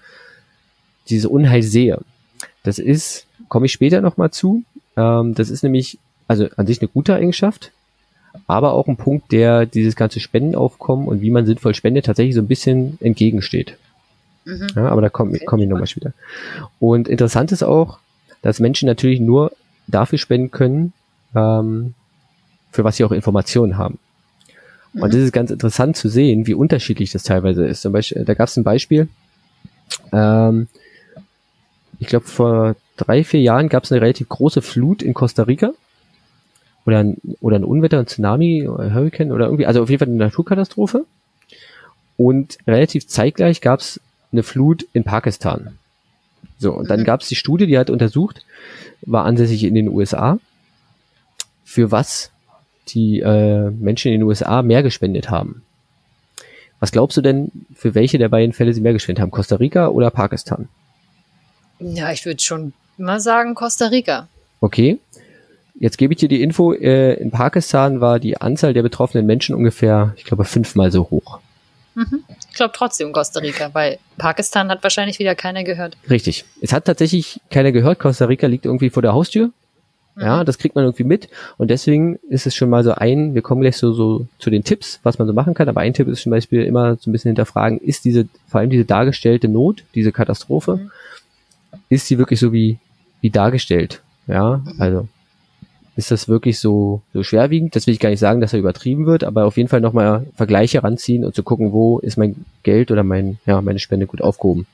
[1.09, 1.99] diese Unheil sehe.
[2.63, 4.63] Das ist, komme ich später nochmal zu.
[4.95, 7.71] Ähm, das ist nämlich, also an sich eine gute Eigenschaft,
[8.47, 12.41] aber auch ein Punkt, der dieses ganze Spendenaufkommen und wie man sinnvoll spendet, tatsächlich so
[12.41, 13.77] ein bisschen entgegensteht.
[14.45, 14.67] Mhm.
[14.75, 16.13] Ja, aber da komme komm ich nochmal später.
[16.79, 17.99] Und interessant ist auch,
[18.41, 19.51] dass Menschen natürlich nur
[19.87, 20.93] dafür spenden können,
[21.35, 21.93] ähm,
[22.71, 23.99] für was sie auch Informationen haben.
[24.93, 25.03] Mhm.
[25.03, 27.81] Und das ist ganz interessant zu sehen, wie unterschiedlich das teilweise ist.
[27.81, 29.07] Zum Beispiel, da gab es ein Beispiel,
[30.11, 30.67] ähm,
[31.99, 35.71] ich glaube, vor drei, vier Jahren gab es eine relativ große Flut in Costa Rica.
[36.85, 40.09] Oder ein, oder ein Unwetter, ein Tsunami, ein Hurricane oder irgendwie, also auf jeden Fall
[40.09, 41.05] eine Naturkatastrophe.
[42.17, 44.01] Und relativ zeitgleich gab es
[44.33, 45.77] eine Flut in Pakistan.
[46.57, 47.05] So, und dann mhm.
[47.05, 48.45] gab es die Studie, die hat untersucht,
[49.01, 50.39] war ansässig in den USA,
[51.73, 52.31] für was
[52.89, 55.63] die äh, Menschen in den USA mehr gespendet haben.
[56.79, 59.31] Was glaubst du denn, für welche der beiden Fälle sie mehr gespendet haben?
[59.31, 60.67] Costa Rica oder Pakistan?
[61.79, 64.27] Ja, ich würde schon mal sagen Costa Rica.
[64.59, 64.99] Okay.
[65.79, 69.55] Jetzt gebe ich dir die Info, äh, in Pakistan war die Anzahl der betroffenen Menschen
[69.55, 71.39] ungefähr, ich glaube, fünfmal so hoch.
[71.95, 72.23] Mhm.
[72.51, 75.97] Ich glaube trotzdem Costa Rica, weil Pakistan hat wahrscheinlich wieder keiner gehört.
[76.07, 76.45] Richtig.
[76.61, 77.97] Es hat tatsächlich keiner gehört.
[77.97, 79.51] Costa Rica liegt irgendwie vor der Haustür.
[80.15, 80.21] Mhm.
[80.21, 81.29] Ja, das kriegt man irgendwie mit.
[81.57, 84.63] Und deswegen ist es schon mal so ein, wir kommen gleich so, so zu den
[84.63, 85.69] Tipps, was man so machen kann.
[85.69, 88.69] Aber ein Tipp ist zum Beispiel immer so ein bisschen hinterfragen, ist diese, vor allem
[88.69, 90.91] diese dargestellte Not, diese Katastrophe, mhm
[91.89, 92.77] ist sie wirklich so wie,
[93.21, 94.01] wie dargestellt?
[94.27, 94.81] Ja, mhm.
[94.81, 95.07] also
[95.95, 97.75] ist das wirklich so, so schwerwiegend?
[97.75, 100.25] Das will ich gar nicht sagen, dass er übertrieben wird, aber auf jeden Fall nochmal
[100.35, 104.21] Vergleiche ranziehen und zu gucken, wo ist mein Geld oder mein, ja, meine Spende gut
[104.21, 104.65] aufgehoben.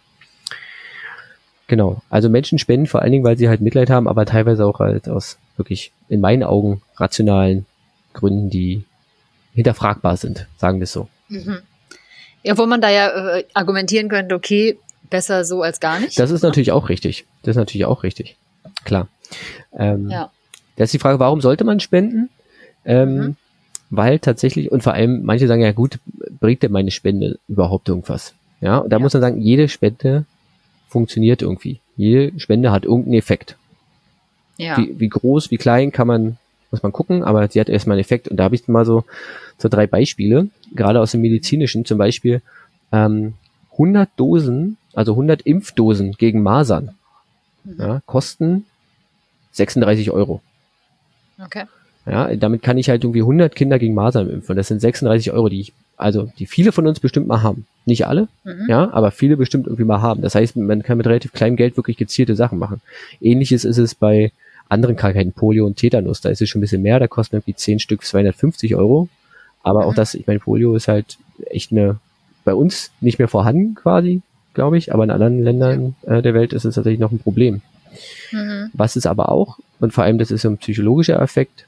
[1.69, 2.01] Genau.
[2.09, 5.07] Also Menschen spenden vor allen Dingen, weil sie halt Mitleid haben, aber teilweise auch halt
[5.07, 7.67] aus wirklich in meinen Augen rationalen
[8.13, 8.83] Gründen, die
[9.53, 11.07] hinterfragbar sind, sagen wir es so.
[11.29, 11.59] Mhm.
[12.41, 14.79] Ja, wo man da ja äh, argumentieren könnte, okay,
[15.11, 16.17] besser so als gar nicht.
[16.17, 17.25] Das ist natürlich auch richtig.
[17.43, 18.35] Das ist natürlich auch richtig.
[18.83, 19.07] Klar.
[19.77, 20.31] Ähm, ja.
[20.75, 22.29] Da ist die Frage, warum sollte man spenden?
[22.83, 23.35] Ähm, mhm.
[23.91, 25.99] Weil tatsächlich, und vor allem, manche sagen ja gut,
[26.39, 28.33] bringt denn meine Spende überhaupt irgendwas?
[28.59, 29.03] Ja, und da ja.
[29.03, 30.25] muss man sagen, jede Spende
[30.89, 31.79] funktioniert irgendwie.
[31.95, 33.55] Jede Spende hat irgendeinen Effekt.
[34.57, 34.77] Ja.
[34.77, 36.37] Wie, wie groß, wie klein kann man,
[36.71, 38.27] muss man gucken, aber sie hat erstmal einen Effekt.
[38.27, 39.05] Und da habe ich mal so,
[39.57, 42.41] so drei Beispiele, gerade aus dem medizinischen, zum Beispiel
[42.91, 43.35] ähm,
[43.73, 46.95] 100 Dosen, also 100 Impfdosen gegen Masern,
[47.63, 47.75] mhm.
[47.79, 48.65] ja, kosten
[49.53, 50.41] 36 Euro.
[51.43, 51.63] Okay.
[52.05, 54.55] Ja, damit kann ich halt irgendwie 100 Kinder gegen Masern impfen.
[54.55, 57.67] Das sind 36 Euro, die ich, also die viele von uns bestimmt mal haben.
[57.85, 58.65] Nicht alle, mhm.
[58.67, 60.21] ja, aber viele bestimmt irgendwie mal haben.
[60.21, 62.81] Das heißt, man kann mit relativ kleinem Geld wirklich gezielte Sachen machen.
[63.19, 64.31] Ähnliches ist es bei
[64.69, 66.21] anderen Krankheiten, Polio und Tetanus.
[66.21, 69.09] Da ist es schon ein bisschen mehr, da kosten irgendwie 10 Stück 250 Euro.
[69.61, 69.85] Aber mhm.
[69.87, 71.99] auch das, ich meine, Polio ist halt echt eine,
[72.45, 74.21] bei uns nicht mehr vorhanden quasi,
[74.53, 77.61] glaube ich, aber in anderen Ländern äh, der Welt ist es tatsächlich noch ein Problem.
[78.31, 78.69] Mhm.
[78.71, 81.65] Was ist aber auch, und vor allem das ist so ein psychologischer Effekt,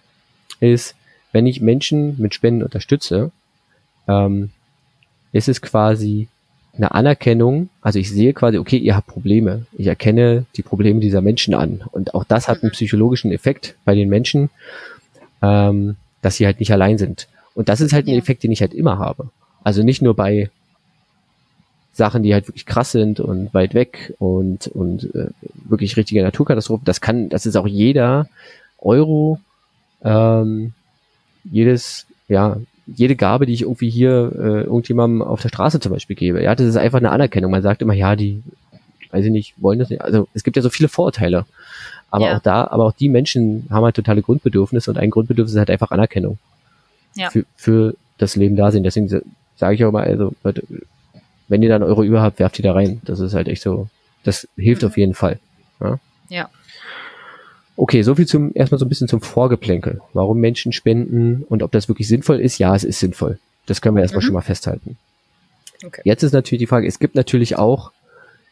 [0.62, 0.96] ist,
[1.34, 3.32] wenn ich Menschen mit Spenden unterstütze,
[4.08, 4.50] ähm,
[5.32, 6.28] ist es quasi
[6.76, 9.66] eine Anerkennung, also ich sehe quasi, okay, ihr habt Probleme.
[9.78, 11.84] Ich erkenne die Probleme dieser Menschen an.
[11.92, 14.50] Und auch das hat einen psychologischen Effekt bei den Menschen,
[15.42, 17.28] ähm, dass sie halt nicht allein sind.
[17.54, 19.30] Und das ist halt ein Effekt, den ich halt immer habe.
[19.64, 20.50] Also nicht nur bei
[21.94, 25.28] Sachen, die halt wirklich krass sind und weit weg und, und äh,
[25.66, 26.86] wirklich richtige Naturkatastrophen.
[26.86, 28.30] Das kann, das ist auch jeder
[28.80, 29.40] Euro,
[30.04, 30.74] ähm,
[31.44, 36.16] jedes, ja, jede Gabe, die ich irgendwie hier äh, irgendjemandem auf der Straße zum Beispiel
[36.16, 36.44] gebe.
[36.44, 37.52] Ja, das ist einfach eine Anerkennung.
[37.52, 38.44] Man sagt immer, ja, die,
[39.12, 40.02] weiß ich nicht, wollen das nicht.
[40.02, 41.46] Also es gibt ja so viele Vorurteile.
[42.10, 42.38] Aber ja.
[42.38, 45.70] auch da, aber auch die Menschen haben halt totale Grundbedürfnisse und ein Grundbedürfnis ist halt
[45.70, 46.38] einfach Anerkennung.
[47.16, 47.30] Ja.
[47.30, 48.84] Für, für das Leben da sind.
[48.84, 49.08] Deswegen
[49.56, 50.34] sage ich auch mal, also
[51.48, 53.02] wenn ihr dann Euro über habt, werft die da rein.
[53.06, 53.90] Das ist halt echt so,
[54.24, 54.88] das hilft mhm.
[54.88, 55.40] auf jeden Fall.
[55.80, 56.00] Ja.
[56.30, 56.50] ja.
[57.76, 60.02] Okay, soviel zum, erstmal so ein bisschen zum Vorgeplänkel.
[60.14, 62.58] Warum Menschen spenden und ob das wirklich sinnvoll ist?
[62.60, 63.40] Ja, es ist sinnvoll.
[63.66, 64.26] Das können wir erstmal mhm.
[64.26, 64.98] schon mal festhalten.
[65.84, 66.02] Okay.
[66.04, 67.92] Jetzt ist natürlich die Frage, es gibt natürlich auch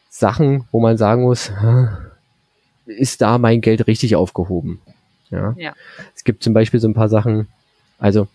[0.08, 1.52] Sachen, wo man sagen muss,
[2.86, 4.80] ist da mein Geld richtig aufgehoben?
[5.30, 5.54] Ja.
[5.56, 5.74] ja.
[6.16, 7.46] Es gibt zum Beispiel so ein paar Sachen,
[7.98, 8.26] also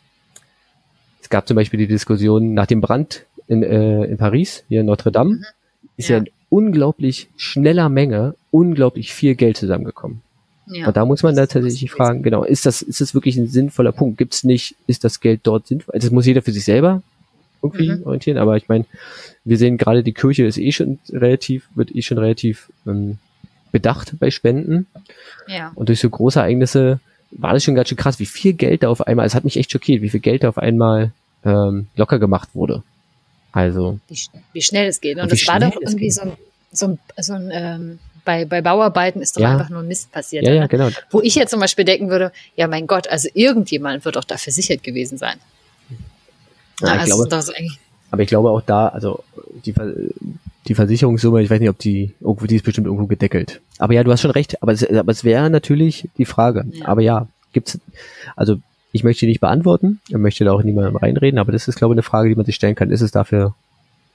[1.22, 4.86] es gab zum Beispiel die Diskussion nach dem Brand in, äh, in Paris, hier in
[4.86, 5.46] Notre Dame, mhm.
[5.98, 6.18] ist ja.
[6.18, 10.22] ja in unglaublich schneller Menge unglaublich viel Geld zusammengekommen.
[10.68, 13.48] Ja, und da muss man da tatsächlich fragen, genau, ist das, ist das wirklich ein
[13.48, 14.18] sinnvoller Punkt?
[14.18, 15.96] Gibt es nicht, ist das Geld dort sinnvoll?
[15.98, 17.04] Das muss jeder für sich selber
[17.62, 18.04] irgendwie mhm.
[18.04, 18.86] orientieren, aber ich meine,
[19.44, 23.18] wir sehen gerade, die Kirche ist eh schon relativ, wird eh schon relativ ähm,
[23.72, 24.88] bedacht bei Spenden.
[25.48, 25.72] Ja.
[25.76, 27.00] Und durch so große Ereignisse
[27.32, 29.58] war das schon ganz schön krass, wie viel Geld da auf einmal, es hat mich
[29.58, 31.12] echt schockiert, wie viel Geld da auf einmal
[31.44, 32.84] ähm, locker gemacht wurde.
[33.52, 34.00] Also.
[34.08, 34.20] Wie,
[34.54, 35.18] wie schnell es geht.
[35.18, 36.32] Und das war doch irgendwie so ein,
[36.72, 39.54] so ein, so ein ähm, bei, bei Bauarbeiten ist doch ja.
[39.54, 40.46] einfach nur Mist passiert.
[40.46, 40.90] Ja, ja, genau.
[41.12, 44.38] Wo ich jetzt zum Beispiel denken würde, ja mein Gott, also irgendjemand wird doch da
[44.38, 45.38] versichert gewesen sein.
[46.82, 47.46] Ja, also ich glaube,
[48.12, 49.24] aber ich glaube auch da, also
[49.66, 49.74] die,
[50.68, 53.62] die Versicherungssumme, ich weiß nicht, ob die irgendwo, die ist bestimmt irgendwo gedeckelt.
[53.78, 56.66] Aber ja, du hast schon recht, aber es, aber es wäre natürlich die Frage.
[56.72, 56.88] Ja.
[56.88, 57.80] Aber ja, gibt's,
[58.36, 58.58] also
[58.92, 61.94] ich möchte die nicht beantworten, ich möchte da auch niemandem reinreden, aber das ist, glaube
[61.94, 62.92] ich, eine Frage, die man sich stellen kann.
[62.92, 63.56] Ist es dafür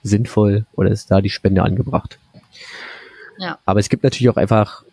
[0.03, 2.19] sinnvoll oder ist da die Spende angebracht?
[3.41, 3.59] Ja.
[3.65, 4.85] Aber es gibt natürlich auch einfach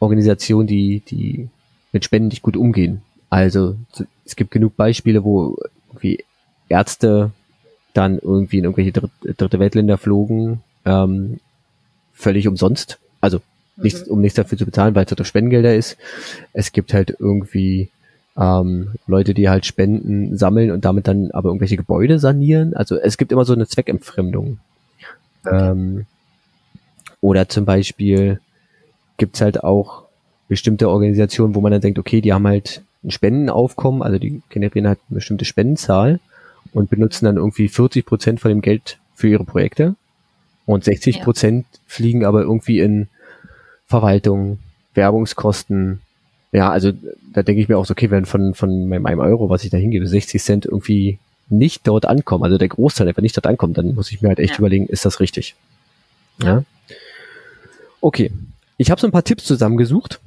[0.00, 1.48] Organisationen, die, die
[1.92, 3.02] mit Spenden nicht gut umgehen.
[3.30, 3.76] Also
[4.24, 5.56] es gibt genug Beispiele, wo
[5.88, 6.24] irgendwie
[6.68, 7.30] Ärzte
[7.94, 11.38] dann irgendwie in irgendwelche dritte Weltländer flogen, ähm,
[12.12, 12.98] völlig umsonst.
[13.20, 13.40] Also
[13.76, 14.12] nichts, mhm.
[14.12, 15.96] um nichts dafür zu bezahlen, weil es halt Spendengelder ist.
[16.52, 17.90] Es gibt halt irgendwie
[18.36, 22.74] ähm, Leute, die halt Spenden sammeln und damit dann aber irgendwelche Gebäude sanieren.
[22.74, 24.58] Also es gibt immer so eine Zweckentfremdung.
[25.44, 25.70] Okay.
[25.70, 26.06] Ähm,
[27.20, 28.40] oder zum Beispiel
[29.16, 30.04] gibt's halt auch
[30.48, 34.88] bestimmte Organisationen, wo man dann denkt, okay, die haben halt ein Spendenaufkommen, also die generieren
[34.88, 36.20] halt eine bestimmte Spendenzahl
[36.72, 39.94] und benutzen dann irgendwie 40 Prozent von dem Geld für ihre Projekte
[40.66, 41.78] und 60 Prozent ja.
[41.86, 43.08] fliegen aber irgendwie in
[43.86, 44.58] Verwaltung,
[44.94, 46.00] Werbungskosten,
[46.52, 46.92] ja, also
[47.32, 49.70] da denke ich mir auch so, okay, wenn von, von meinem einem Euro, was ich
[49.70, 53.78] da hingebe, 60 Cent irgendwie nicht dort ankommen, also der Großteil einfach nicht dort ankommt,
[53.78, 54.58] dann muss ich mir halt echt ja.
[54.58, 55.54] überlegen, ist das richtig?
[56.38, 56.46] Ja.
[56.46, 56.64] ja?
[58.00, 58.30] Okay.
[58.76, 60.20] Ich habe so ein paar Tipps zusammengesucht.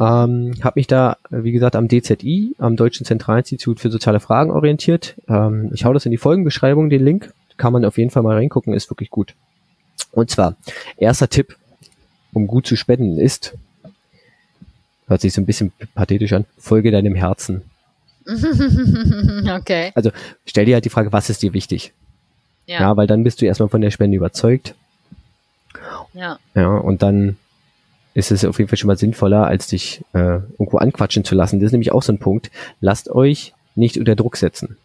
[0.00, 5.16] Ähm, habe mich da, wie gesagt, am DZI, am Deutschen Zentralinstitut für soziale Fragen orientiert.
[5.28, 7.32] Ähm, ich hau das in die Folgenbeschreibung, den Link.
[7.58, 9.34] Kann man auf jeden Fall mal reingucken, ist wirklich gut.
[10.12, 10.56] Und zwar,
[10.96, 11.56] erster Tipp,
[12.32, 13.54] um gut zu spenden, ist,
[15.06, 17.62] hört sich so ein bisschen pathetisch an, folge deinem Herzen.
[18.26, 19.92] okay.
[19.94, 20.10] Also
[20.46, 21.92] stell dir halt die Frage, was ist dir wichtig?
[22.66, 22.80] Ja.
[22.80, 24.74] ja, weil dann bist du erstmal von der Spende überzeugt.
[26.14, 26.38] Ja.
[26.54, 27.36] Ja, und dann
[28.14, 31.60] ist es auf jeden Fall schon mal sinnvoller, als dich äh, irgendwo anquatschen zu lassen.
[31.60, 32.50] Das ist nämlich auch so ein Punkt.
[32.80, 34.76] Lasst euch nicht unter Druck setzen.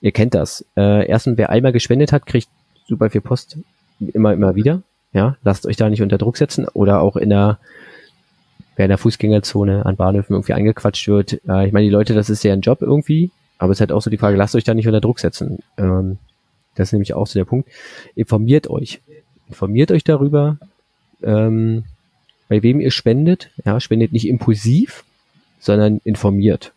[0.00, 0.64] Ihr kennt das.
[0.76, 2.48] Äh, erstens, wer einmal gespendet hat, kriegt
[2.86, 3.58] super viel Post
[4.00, 4.82] immer, immer wieder.
[5.12, 7.58] Ja, lasst euch da nicht unter Druck setzen oder auch in der,
[8.76, 11.40] wer in der Fußgängerzone an Bahnhöfen irgendwie angequatscht wird.
[11.46, 13.92] Äh, ich meine, die Leute, das ist ja ein Job irgendwie, aber es ist halt
[13.92, 15.58] auch so die Frage, lasst euch da nicht unter Druck setzen.
[15.76, 16.18] Ähm,
[16.76, 17.68] das ist nämlich auch so der Punkt.
[18.14, 19.00] Informiert euch.
[19.50, 20.58] Informiert euch darüber,
[21.22, 21.84] ähm,
[22.48, 23.50] bei wem ihr spendet.
[23.64, 25.04] Ja, spendet nicht impulsiv,
[25.58, 26.72] sondern informiert.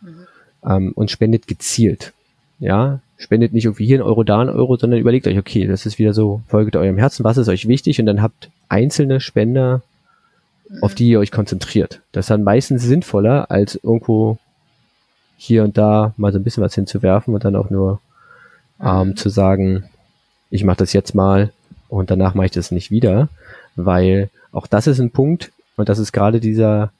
[0.00, 0.26] Mhm.
[0.64, 2.14] Ähm, und spendet gezielt.
[2.60, 5.84] Ja, spendet nicht irgendwie hier ein Euro, da ein Euro, sondern überlegt euch, okay, das
[5.84, 9.82] ist wieder so, folgt eurem Herzen, was ist euch wichtig und dann habt einzelne Spender,
[10.68, 10.82] mhm.
[10.82, 12.00] auf die ihr euch konzentriert.
[12.12, 14.38] Das ist dann meistens sinnvoller, als irgendwo
[15.36, 18.00] hier und da mal so ein bisschen was hinzuwerfen und dann auch nur
[18.80, 19.16] ähm, mhm.
[19.16, 19.84] zu sagen,
[20.50, 21.52] ich mache das jetzt mal
[21.88, 23.28] und danach mache ich das nicht wieder,
[23.76, 26.92] weil auch das ist ein Punkt und das ist gerade dieser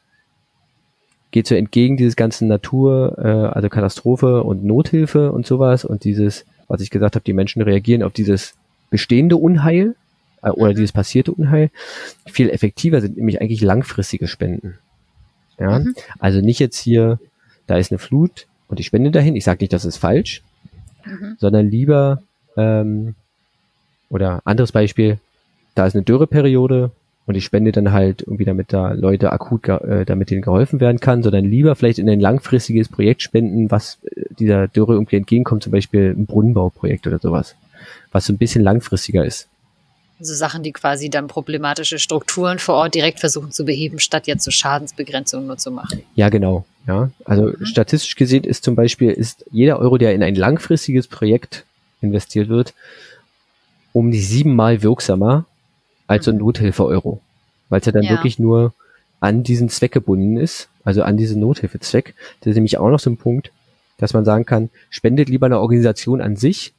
[1.30, 6.46] geht so entgegen dieses ganzen Natur, äh, also Katastrophe und Nothilfe und sowas und dieses,
[6.68, 8.54] was ich gesagt habe, die Menschen reagieren auf dieses
[8.90, 9.94] bestehende Unheil
[10.42, 10.76] äh, oder mhm.
[10.76, 11.70] dieses passierte Unheil.
[12.26, 14.78] Viel effektiver sind nämlich eigentlich langfristige Spenden.
[15.58, 15.94] Ja, mhm.
[16.18, 17.18] also nicht jetzt hier,
[17.66, 19.36] da ist eine Flut und ich spende dahin.
[19.36, 20.42] Ich sage nicht, das ist falsch,
[21.04, 21.36] mhm.
[21.38, 22.22] sondern lieber
[22.56, 23.16] ähm,
[24.10, 25.18] oder anderes Beispiel,
[25.74, 26.90] da ist eine Dürreperiode,
[27.28, 30.98] und ich spende dann halt irgendwie, damit da Leute akut, äh, damit denen geholfen werden
[30.98, 35.62] kann, sondern lieber vielleicht in ein langfristiges Projekt spenden, was äh, dieser Dürre irgendwie entgegenkommt,
[35.62, 37.54] zum Beispiel ein Brunnenbauprojekt oder sowas,
[38.12, 39.46] was so ein bisschen langfristiger ist.
[40.18, 44.42] Also Sachen, die quasi dann problematische Strukturen vor Ort direkt versuchen zu beheben, statt jetzt
[44.42, 46.02] so Schadensbegrenzung nur zu machen.
[46.14, 46.64] Ja, genau.
[46.86, 47.66] Ja, also mhm.
[47.66, 51.66] statistisch gesehen ist zum Beispiel, ist jeder Euro, der in ein langfristiges Projekt
[52.00, 52.72] investiert wird,
[53.92, 55.46] um die siebenmal wirksamer
[56.06, 57.20] als so ein Nothilfe-Euro.
[57.68, 58.10] Weil es ja dann ja.
[58.10, 58.72] wirklich nur
[59.20, 62.14] an diesen Zweck gebunden ist, also an diesen Nothilfezweck.
[62.40, 63.50] Das ist nämlich auch noch so ein Punkt,
[63.98, 66.72] dass man sagen kann, spendet lieber eine Organisation an sich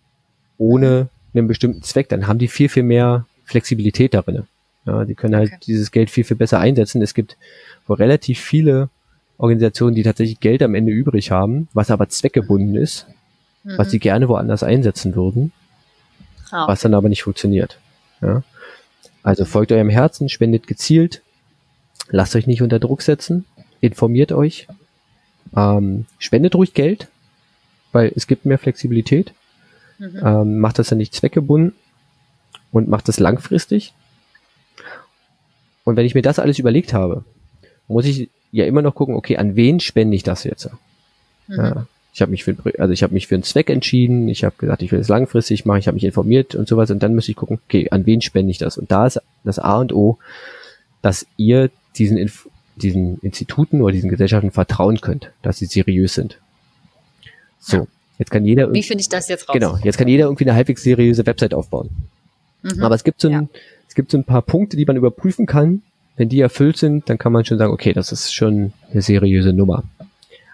[0.57, 4.43] ohne einen bestimmten Zweck, dann haben die viel, viel mehr Flexibilität darin.
[4.85, 5.59] Ja, die können halt okay.
[5.67, 7.01] dieses Geld viel, viel besser einsetzen.
[7.01, 7.37] Es gibt
[7.87, 8.89] wohl relativ viele
[9.37, 13.07] Organisationen, die tatsächlich Geld am Ende übrig haben, was aber zweckgebunden ist,
[13.63, 13.77] mhm.
[13.77, 15.51] was sie gerne woanders einsetzen würden,
[16.51, 16.71] ah, okay.
[16.71, 17.79] was dann aber nicht funktioniert.
[18.21, 18.43] Ja.
[19.23, 21.21] Also folgt eurem Herzen, spendet gezielt,
[22.09, 23.45] lasst euch nicht unter Druck setzen,
[23.81, 24.67] informiert euch,
[25.55, 27.07] ähm, spendet ruhig Geld,
[27.91, 29.33] weil es gibt mehr Flexibilität,
[29.97, 30.21] mhm.
[30.23, 31.73] ähm, macht das dann nicht zweckgebunden
[32.71, 33.93] und macht das langfristig.
[35.83, 37.23] Und wenn ich mir das alles überlegt habe,
[37.87, 40.69] muss ich ja immer noch gucken, okay, an wen spende ich das jetzt?
[41.47, 41.55] Mhm.
[41.55, 41.87] Ja,
[42.19, 44.81] ich habe mich für, also ich habe mich für einen Zweck entschieden, ich habe gesagt,
[44.81, 47.37] ich will es langfristig machen, ich habe mich informiert und sowas und dann muss ich
[47.37, 48.77] gucken, okay, an wen spende ich das?
[48.77, 50.17] Und da ist das A und O,
[51.01, 56.39] dass ihr diesen, Inf diesen Instituten oder diesen Gesellschaften vertrauen könnt, dass sie seriös sind.
[57.57, 58.73] So, jetzt kann jeder.
[58.73, 59.53] Wie finde ich das jetzt raus?
[59.53, 61.89] Genau, jetzt kann jeder irgendwie eine halbwegs seriöse Website aufbauen.
[62.63, 62.83] Mhm.
[62.83, 63.47] Aber es gibt so ein, ja.
[63.87, 65.83] es gibt so ein paar Punkte, die man überprüfen kann.
[66.17, 69.53] Wenn die erfüllt sind, dann kann man schon sagen, okay, das ist schon eine seriöse
[69.53, 69.85] Nummer.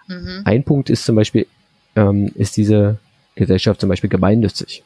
[0.08, 0.42] Mhm.
[0.44, 1.46] Ein Punkt ist zum Beispiel,
[1.94, 2.98] ähm, ist diese
[3.34, 4.82] Gesellschaft zum Beispiel gemeinnützig.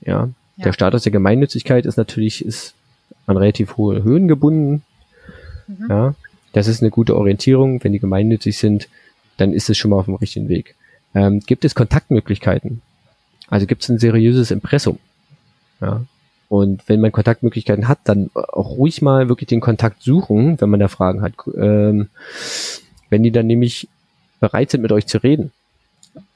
[0.00, 0.28] Ja?
[0.56, 2.74] ja, der Status der Gemeinnützigkeit ist natürlich ist
[3.26, 4.82] an relativ hohe Höhen gebunden.
[5.66, 5.86] Mhm.
[5.88, 6.14] Ja,
[6.52, 7.82] das ist eine gute Orientierung.
[7.82, 8.88] Wenn die gemeinnützig sind,
[9.36, 10.74] dann ist es schon mal auf dem richtigen Weg.
[11.14, 12.82] Ähm, gibt es Kontaktmöglichkeiten?
[13.48, 14.98] Also gibt es ein seriöses Impressum?
[15.80, 16.04] Ja.
[16.48, 20.80] Und wenn man Kontaktmöglichkeiten hat, dann auch ruhig mal wirklich den Kontakt suchen, wenn man
[20.80, 21.34] da Fragen hat.
[21.56, 22.08] Ähm,
[23.08, 23.88] wenn die dann nämlich
[24.40, 25.52] bereit sind, mit euch zu reden,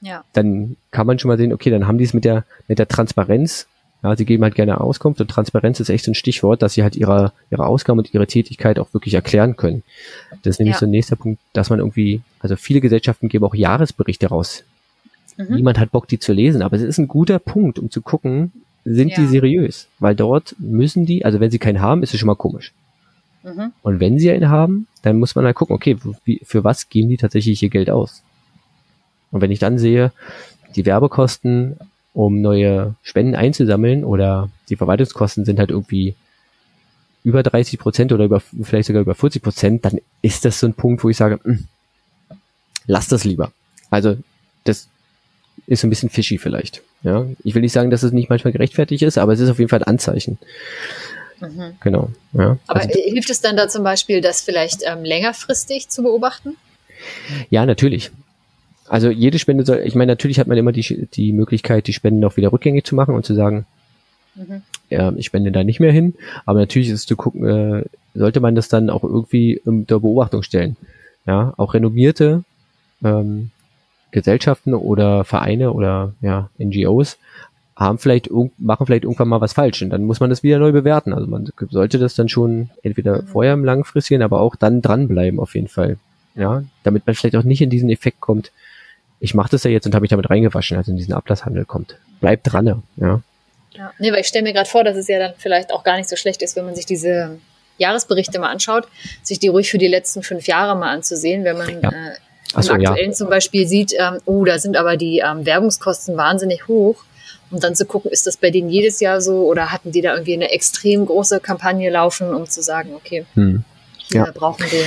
[0.01, 0.23] ja.
[0.33, 2.87] dann kann man schon mal sehen, okay, dann haben die es mit der, mit der
[2.87, 3.67] Transparenz,
[4.03, 6.83] ja, sie geben halt gerne Auskunft und Transparenz ist echt so ein Stichwort, dass sie
[6.83, 9.83] halt ihre, ihre Ausgaben und ihre Tätigkeit auch wirklich erklären können.
[10.43, 10.79] Das ist nämlich ja.
[10.79, 14.63] so ein nächster Punkt, dass man irgendwie, also viele Gesellschaften geben auch Jahresberichte raus.
[15.37, 15.55] Mhm.
[15.55, 18.51] Niemand hat Bock, die zu lesen, aber es ist ein guter Punkt, um zu gucken,
[18.83, 19.15] sind ja.
[19.15, 19.87] die seriös?
[19.97, 22.73] Weil dort müssen die, also wenn sie keinen haben, ist es schon mal komisch.
[23.45, 23.71] Mhm.
[23.83, 27.09] Und wenn sie einen haben, dann muss man halt gucken, okay, wie, für was geben
[27.09, 28.23] die tatsächlich ihr Geld aus?
[29.31, 30.11] Und wenn ich dann sehe,
[30.75, 31.77] die Werbekosten,
[32.13, 36.15] um neue Spenden einzusammeln oder die Verwaltungskosten sind halt irgendwie
[37.23, 40.73] über 30 Prozent oder über, vielleicht sogar über 40 Prozent, dann ist das so ein
[40.73, 41.67] Punkt, wo ich sage, mh, hm,
[42.87, 43.51] lass das lieber.
[43.89, 44.17] Also
[44.63, 44.87] das
[45.67, 46.81] ist so ein bisschen fishy vielleicht.
[47.03, 49.59] Ja, ich will nicht sagen, dass es nicht manchmal gerechtfertigt ist, aber es ist auf
[49.59, 50.37] jeden Fall ein Anzeichen.
[51.39, 51.75] Mhm.
[51.81, 52.09] Genau.
[52.33, 52.57] Ja.
[52.67, 56.55] Aber also, hilft es dann da zum Beispiel, das vielleicht ähm, längerfristig zu beobachten?
[57.49, 58.11] Ja, natürlich.
[58.87, 62.23] Also jede Spende soll, ich meine, natürlich hat man immer die, die Möglichkeit, die Spenden
[62.23, 63.65] auch wieder rückgängig zu machen und zu sagen,
[64.35, 64.61] mhm.
[64.89, 66.15] ja, ich spende da nicht mehr hin.
[66.45, 70.43] Aber natürlich ist es zu gucken, äh, sollte man das dann auch irgendwie unter Beobachtung
[70.43, 70.77] stellen.
[71.25, 72.43] Ja, auch renommierte
[73.03, 73.49] ähm,
[74.11, 77.17] Gesellschaften oder Vereine oder ja, NGOs
[77.75, 80.71] haben vielleicht machen vielleicht irgendwann mal was falsch und dann muss man das wieder neu
[80.71, 81.13] bewerten.
[81.13, 83.27] Also man sollte das dann schon entweder mhm.
[83.27, 85.97] vorher im langfristigen, aber auch dann dranbleiben auf jeden Fall.
[86.35, 88.51] Ja, damit man vielleicht auch nicht in diesen Effekt kommt.
[89.21, 91.97] Ich mache das ja jetzt und habe mich damit reingewaschen, also in diesen Ablasshandel kommt.
[92.19, 93.21] Bleibt dran, ja.
[93.71, 95.97] Ja, nee, weil ich stelle mir gerade vor, dass es ja dann vielleicht auch gar
[95.97, 97.39] nicht so schlecht ist, wenn man sich diese
[97.77, 98.87] Jahresberichte mal anschaut,
[99.21, 101.89] sich die ruhig für die letzten fünf Jahre mal anzusehen, wenn man ja.
[101.89, 102.15] äh,
[102.55, 103.15] im so, aktuellen ja.
[103.15, 107.03] zum Beispiel sieht, ähm, oh, da sind aber die ähm, Werbungskosten wahnsinnig hoch.
[107.51, 110.13] Und dann zu gucken, ist das bei denen jedes Jahr so oder hatten die da
[110.13, 113.63] irgendwie eine extrem große Kampagne laufen, um zu sagen, okay, hm.
[114.09, 114.31] ja.
[114.33, 114.85] brauchen wir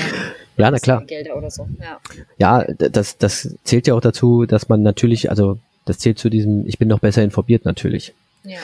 [0.58, 1.04] ja, na klar.
[1.04, 1.68] Gelder oder so.
[1.80, 2.00] Ja.
[2.38, 6.66] ja, das, das zählt ja auch dazu, dass man natürlich, also das zählt zu diesem,
[6.66, 8.12] ich bin noch besser informiert natürlich.
[8.44, 8.58] Ja.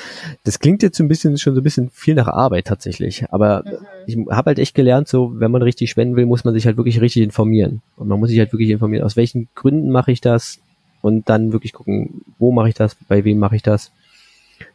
[0.45, 3.63] Das klingt jetzt so ein bisschen schon so ein bisschen viel nach Arbeit tatsächlich, aber
[3.65, 3.77] mhm.
[4.07, 6.77] ich habe halt echt gelernt, so wenn man richtig spenden will, muss man sich halt
[6.77, 10.21] wirklich richtig informieren und man muss sich halt wirklich informieren, aus welchen Gründen mache ich
[10.21, 10.59] das
[11.05, 13.93] und dann wirklich gucken, wo mache ich das, bei wem mache ich das.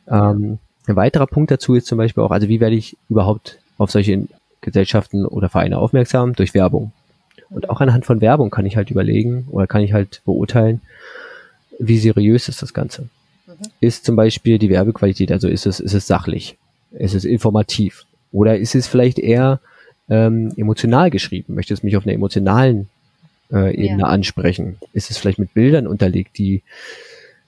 [0.07, 3.89] Ähm, ein weiterer Punkt dazu ist zum Beispiel auch, also wie werde ich überhaupt auf
[3.89, 4.27] solche
[4.61, 6.91] Gesellschaften oder Vereine aufmerksam durch Werbung.
[7.49, 10.81] Und auch anhand von Werbung kann ich halt überlegen oder kann ich halt beurteilen,
[11.79, 13.09] wie seriös ist das Ganze.
[13.47, 13.53] Mhm.
[13.79, 16.57] Ist zum Beispiel die Werbequalität, also ist es, ist es sachlich?
[16.91, 18.05] Ist es informativ?
[18.31, 19.61] Oder ist es vielleicht eher
[20.11, 21.55] ähm, emotional geschrieben?
[21.55, 22.87] Möchte es mich auf einer emotionalen
[23.51, 24.07] äh, Ebene ja.
[24.07, 24.77] ansprechen?
[24.93, 26.63] Ist es vielleicht mit Bildern unterlegt, die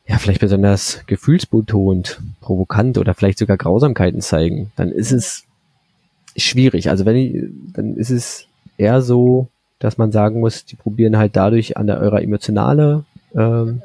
[0.07, 4.71] ja vielleicht besonders gefühlsbetont, provokant oder vielleicht sogar Grausamkeiten zeigen?
[4.75, 5.43] Dann ist es
[6.35, 6.89] schwierig.
[6.89, 9.47] Also wenn ich, dann ist es eher so,
[9.79, 13.03] dass man sagen muss, die probieren halt dadurch an der eurer emotionale
[13.35, 13.81] ähm, mhm.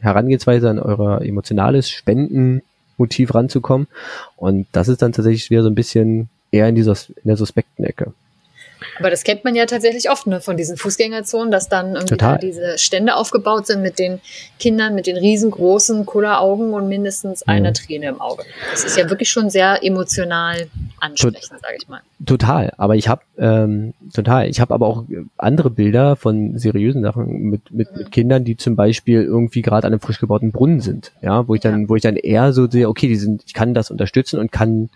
[0.00, 3.88] Herangehensweise an euer emotionales Spendenmotiv ranzukommen.
[4.36, 7.84] Und das ist dann tatsächlich wieder so ein bisschen eher in dieser in der suspekten
[7.84, 8.12] Ecke.
[8.98, 12.38] Aber das kennt man ja tatsächlich oft ne, von diesen Fußgängerzonen, dass dann irgendwie da
[12.38, 14.20] diese Stände aufgebaut sind mit den
[14.58, 17.52] Kindern, mit den riesengroßen Kulleraugen und mindestens mhm.
[17.52, 18.44] einer Träne im Auge.
[18.70, 20.68] Das ist ja wirklich schon sehr emotional
[21.00, 22.00] ansprechend, sage ich mal.
[22.24, 25.04] Total, aber ich habe ähm, total, ich habe aber auch
[25.36, 27.98] andere Bilder von seriösen Sachen mit, mit, mhm.
[27.98, 31.54] mit Kindern, die zum Beispiel irgendwie gerade an einem frisch gebauten Brunnen sind, ja, wo
[31.54, 31.88] ich dann, ja.
[31.88, 34.90] wo ich dann eher so sehe, okay, die sind, ich kann das unterstützen und kann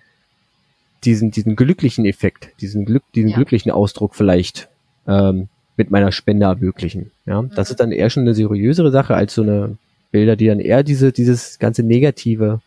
[1.05, 3.37] diesen, diesen glücklichen Effekt, diesen Glück, diesen ja.
[3.37, 4.69] glücklichen Ausdruck vielleicht
[5.07, 7.11] ähm, mit meiner Spende ermöglichen.
[7.27, 7.51] Ja, mhm.
[7.55, 9.77] das ist dann eher schon eine seriösere Sache als so eine
[10.11, 12.61] Bilder, die dann eher diese, dieses ganze Negative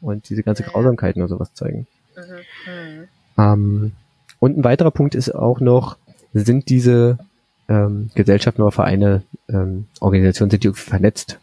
[0.00, 1.86] und diese ganze Grausamkeiten oder sowas zeigen.
[2.16, 2.72] Mhm.
[2.72, 3.08] Mhm.
[3.38, 3.92] Ähm,
[4.38, 5.96] und ein weiterer Punkt ist auch noch,
[6.32, 7.18] sind diese
[7.68, 11.38] ähm, Gesellschaften oder Vereine, ähm, Organisationen, sind die vernetzt?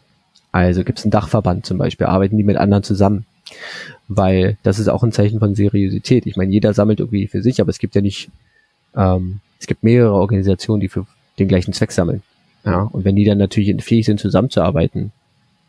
[0.52, 3.24] Also gibt es einen Dachverband zum Beispiel, arbeiten die mit anderen zusammen?
[4.08, 6.26] Weil das ist auch ein Zeichen von Seriosität.
[6.26, 8.30] Ich meine, jeder sammelt irgendwie für sich, aber es gibt ja nicht,
[8.96, 11.06] ähm, es gibt mehrere Organisationen, die für
[11.38, 12.22] den gleichen Zweck sammeln.
[12.64, 15.12] Ja, und wenn die dann natürlich fähig sind, zusammenzuarbeiten,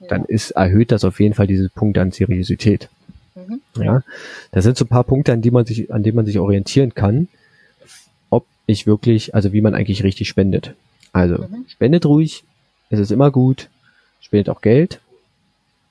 [0.01, 0.07] ja.
[0.07, 2.89] dann ist, erhöht das auf jeden Fall diese Punkt an Seriosität.
[3.35, 3.61] Mhm.
[3.81, 4.03] Ja,
[4.51, 6.93] das sind so ein paar Punkte, an die man sich, an denen man sich orientieren
[6.93, 7.29] kann,
[8.29, 10.73] ob ich wirklich, also wie man eigentlich richtig spendet.
[11.13, 11.65] Also, mhm.
[11.67, 12.43] spendet ruhig,
[12.89, 13.69] es ist immer gut,
[14.19, 14.99] spendet auch Geld,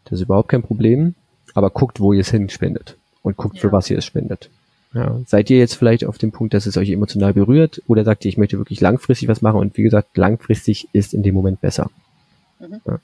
[0.05, 1.15] das ist überhaupt kein Problem
[1.55, 3.63] aber guckt, wo ihr es hinspendet und guckt, ja.
[3.63, 4.51] für was ihr es spendet.
[4.93, 5.21] Ja.
[5.27, 8.29] Seid ihr jetzt vielleicht auf dem Punkt, dass es euch emotional berührt oder sagt ihr,
[8.29, 11.91] ich möchte wirklich langfristig was machen und wie gesagt, langfristig ist in dem Moment besser.
[12.59, 12.81] Mhm.
[12.85, 12.99] Ja.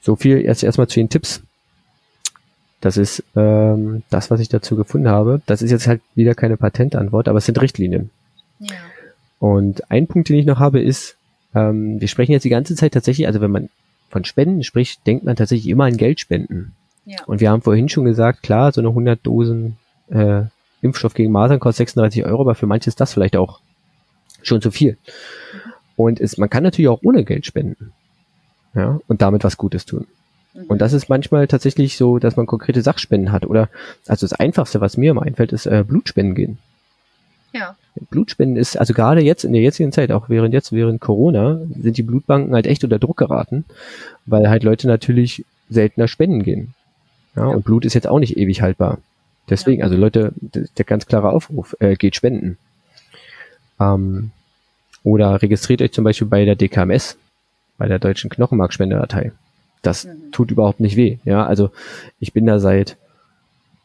[0.00, 1.42] So viel erst erstmal zu den Tipps.
[2.80, 5.40] Das ist ähm, das, was ich dazu gefunden habe.
[5.46, 8.10] Das ist jetzt halt wieder keine Patentantwort, aber es sind Richtlinien.
[8.58, 8.74] Ja.
[9.38, 11.16] Und ein Punkt, den ich noch habe, ist,
[11.54, 13.68] ähm, wir sprechen jetzt die ganze Zeit tatsächlich, also wenn man
[14.12, 16.72] von Spenden spricht, denkt man tatsächlich immer an Geldspenden.
[17.04, 17.18] Ja.
[17.26, 19.76] Und wir haben vorhin schon gesagt, klar, so eine 100 Dosen
[20.10, 20.42] äh,
[20.82, 23.60] Impfstoff gegen Masern kostet 36 Euro, aber für manche ist das vielleicht auch
[24.42, 24.98] schon zu viel.
[25.96, 27.92] Und es, man kann natürlich auch ohne Geld spenden.
[28.74, 30.06] Ja, und damit was Gutes tun.
[30.54, 30.64] Mhm.
[30.66, 33.46] Und das ist manchmal tatsächlich so, dass man konkrete Sachspenden hat.
[33.46, 33.68] Oder,
[34.06, 36.58] also das Einfachste, was mir immer einfällt, ist äh, Blutspenden gehen.
[37.52, 37.76] Ja.
[38.10, 41.98] Blutspenden ist, also gerade jetzt in der jetzigen Zeit, auch während jetzt, während Corona, sind
[41.98, 43.64] die Blutbanken halt echt unter Druck geraten,
[44.24, 46.74] weil halt Leute natürlich seltener spenden gehen.
[47.36, 47.48] Ja, ja.
[47.48, 48.98] und Blut ist jetzt auch nicht ewig haltbar.
[49.48, 49.84] Deswegen, ja.
[49.84, 52.58] also Leute, der ganz klare Aufruf, äh, geht spenden.
[53.80, 54.30] Ähm,
[55.04, 57.16] oder registriert euch zum Beispiel bei der DKMS,
[57.76, 59.32] bei der Deutschen Knochenmarkspendedatei.
[59.82, 60.30] Das mhm.
[60.32, 61.18] tut überhaupt nicht weh.
[61.24, 61.70] Ja, also
[62.20, 62.96] ich bin da seit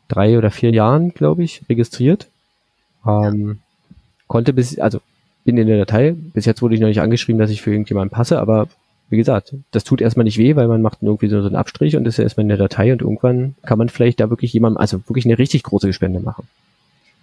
[0.08, 2.28] drei oder vier Jahren, glaube ich, registriert.
[3.08, 3.60] Ähm,
[4.28, 5.00] Konnte bis, also
[5.46, 6.12] bin in der Datei.
[6.12, 8.68] Bis jetzt wurde ich noch nicht angeschrieben, dass ich für irgendjemanden passe, aber
[9.10, 11.96] wie gesagt, das tut erstmal nicht weh, weil man macht irgendwie so, so einen Abstrich
[11.96, 14.78] und ist ja erstmal in der Datei und irgendwann kann man vielleicht da wirklich jemandem,
[14.78, 16.48] also wirklich eine richtig große Spende machen.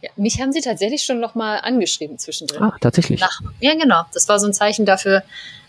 [0.01, 2.63] Ja, mich haben sie tatsächlich schon nochmal angeschrieben zwischendrin.
[2.63, 3.21] Ah, tatsächlich.
[3.21, 4.03] Nach, ja, genau.
[4.15, 5.23] Das war so ein Zeichen dafür,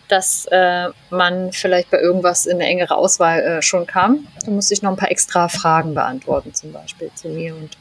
[0.07, 4.27] dass äh, man vielleicht bei irgendwas in eine engere Auswahl äh, schon kam.
[4.45, 7.77] Da musste ich noch ein paar extra Fragen beantworten, zum Beispiel zu mir und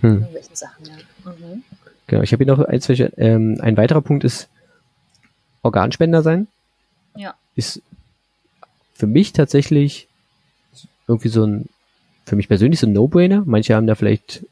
[0.00, 0.10] hm.
[0.12, 0.84] irgendwelchen Sachen.
[0.86, 1.32] Ja.
[1.32, 1.62] Mhm.
[2.06, 4.48] Genau, ich habe hier noch ein, zwei, ähm, ein weiterer Punkt ist
[5.62, 6.46] Organspender sein.
[7.16, 7.34] Ja.
[7.56, 7.82] Ist
[8.94, 10.08] für mich tatsächlich
[11.08, 11.68] irgendwie so ein,
[12.24, 13.42] für mich persönlich so ein No-Brainer.
[13.44, 14.44] Manche haben da vielleicht,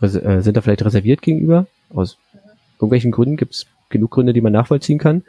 [0.00, 1.66] äh, sind da vielleicht reserviert gegenüber.
[1.94, 2.38] Aus mhm.
[2.80, 5.22] irgendwelchen Gründen gibt es genug Gründe, die man nachvollziehen kann.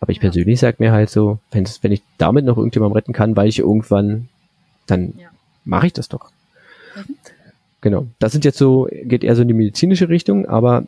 [0.00, 0.22] Aber ich ja.
[0.22, 4.28] persönlich sage mir halt so, wenn ich damit noch irgendjemandem retten kann, weil ich irgendwann,
[4.86, 5.28] dann ja.
[5.64, 6.30] mache ich das doch.
[6.96, 7.16] Mhm.
[7.86, 8.08] Genau.
[8.18, 10.82] Das sind jetzt so, geht eher so in die medizinische Richtung, aber.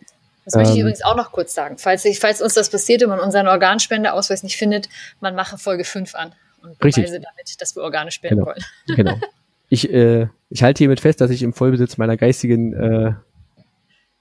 [0.45, 1.79] Das möchte ich ähm, übrigens auch noch kurz sagen.
[1.79, 4.89] Falls, ich, falls uns das passiert und man unseren Organspendeausweis nicht findet,
[5.21, 7.23] man mache Folge 5 an und beweise Richtig.
[7.23, 8.47] damit, dass wir Organe spenden genau.
[8.49, 8.65] wollen.
[8.97, 9.15] Genau.
[9.69, 13.13] Ich, äh, ich halte hiermit fest, dass ich im Vollbesitz meiner geistigen äh,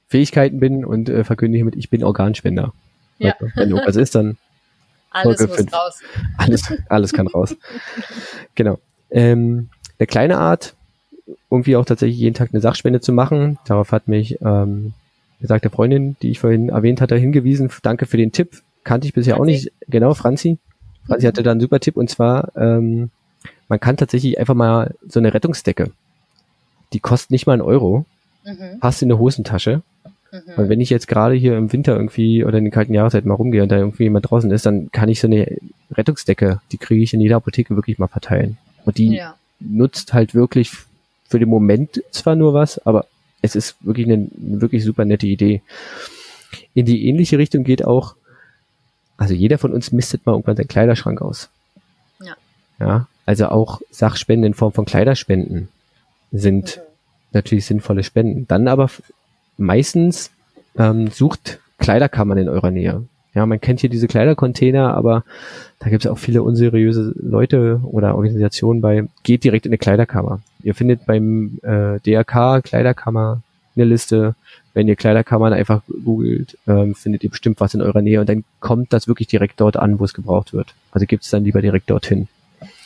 [0.06, 2.74] Fähigkeiten bin und äh, verkünde hiermit, ich bin Organspender.
[3.18, 3.34] Ja.
[3.56, 4.38] Wenn irgendwas ist, dann
[5.10, 5.74] alles Folge muss 5.
[5.74, 6.00] raus.
[6.38, 7.56] Alles, alles kann raus.
[8.54, 8.78] genau.
[9.10, 10.76] Ähm, eine kleine Art,
[11.50, 13.58] irgendwie auch tatsächlich jeden Tag eine Sachspende zu machen.
[13.66, 14.94] Darauf hat mich ähm,
[15.40, 17.70] besagte Freundin, die ich vorhin erwähnt hatte, hingewiesen.
[17.84, 18.62] Danke für den Tipp.
[18.84, 19.42] Kannte ich bisher Franzi.
[19.42, 19.72] auch nicht.
[19.88, 20.58] Genau, Franzi.
[21.06, 21.28] Franzi mhm.
[21.28, 23.10] hatte da einen super Tipp und zwar, ähm,
[23.68, 25.92] man kann tatsächlich einfach mal so eine Rettungsdecke.
[26.94, 28.06] Die kostet nicht mal einen Euro.
[28.46, 28.80] Mhm.
[28.80, 29.82] Passt in eine Hosentasche.
[30.32, 30.54] Mhm.
[30.56, 33.36] Und wenn ich jetzt gerade hier im Winter irgendwie oder in den kalten Jahreszeiten mal
[33.36, 35.58] rumgehe und da irgendwie jemand draußen ist, dann kann ich so eine
[35.92, 38.58] Rettungsdecke, die kriege ich in jeder Apotheke wirklich mal verteilen.
[38.86, 39.36] Und die ja.
[39.60, 40.72] nutzt halt wirklich
[41.28, 43.06] für den Moment zwar nur was, aber
[43.42, 45.62] es ist wirklich eine, eine wirklich super nette Idee.
[46.74, 48.16] In die ähnliche Richtung geht auch,
[49.18, 51.50] also jeder von uns mistet mal irgendwann seinen Kleiderschrank aus.
[52.24, 52.36] Ja.
[52.80, 55.70] Ja, also auch Sachspenden in Form von Kleiderspenden
[56.32, 56.82] sind mhm.
[57.34, 58.48] natürlich sinnvolle Spenden.
[58.48, 58.90] Dann aber
[59.58, 60.32] meistens
[60.78, 63.06] ähm, sucht Kleiderkammern in eurer Nähe.
[63.38, 65.24] Ja, man kennt hier diese Kleidercontainer, aber
[65.78, 69.04] da gibt es auch viele unseriöse Leute oder Organisationen bei.
[69.22, 70.40] Geht direkt in eine Kleiderkammer.
[70.64, 73.44] Ihr findet beim äh, DRK Kleiderkammer
[73.76, 74.34] eine Liste.
[74.74, 78.44] Wenn ihr Kleiderkammern einfach googelt, ähm, findet ihr bestimmt was in eurer Nähe und dann
[78.60, 80.74] kommt das wirklich direkt dort an, wo es gebraucht wird.
[80.92, 82.28] Also gibt es dann lieber direkt dorthin.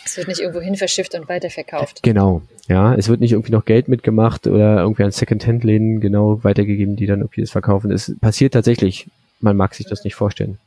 [0.04, 2.04] Es wird nicht irgendwo hin verschifft und weiterverkauft.
[2.04, 2.93] Genau, ja.
[2.95, 7.20] Es wird nicht irgendwie noch Geld mitgemacht oder irgendwie an Second-Hand-Läden genau weitergegeben, die dann
[7.22, 7.89] irgendwie das verkaufen.
[7.89, 9.08] Es passiert tatsächlich
[9.42, 10.58] man mag sich das nicht vorstellen.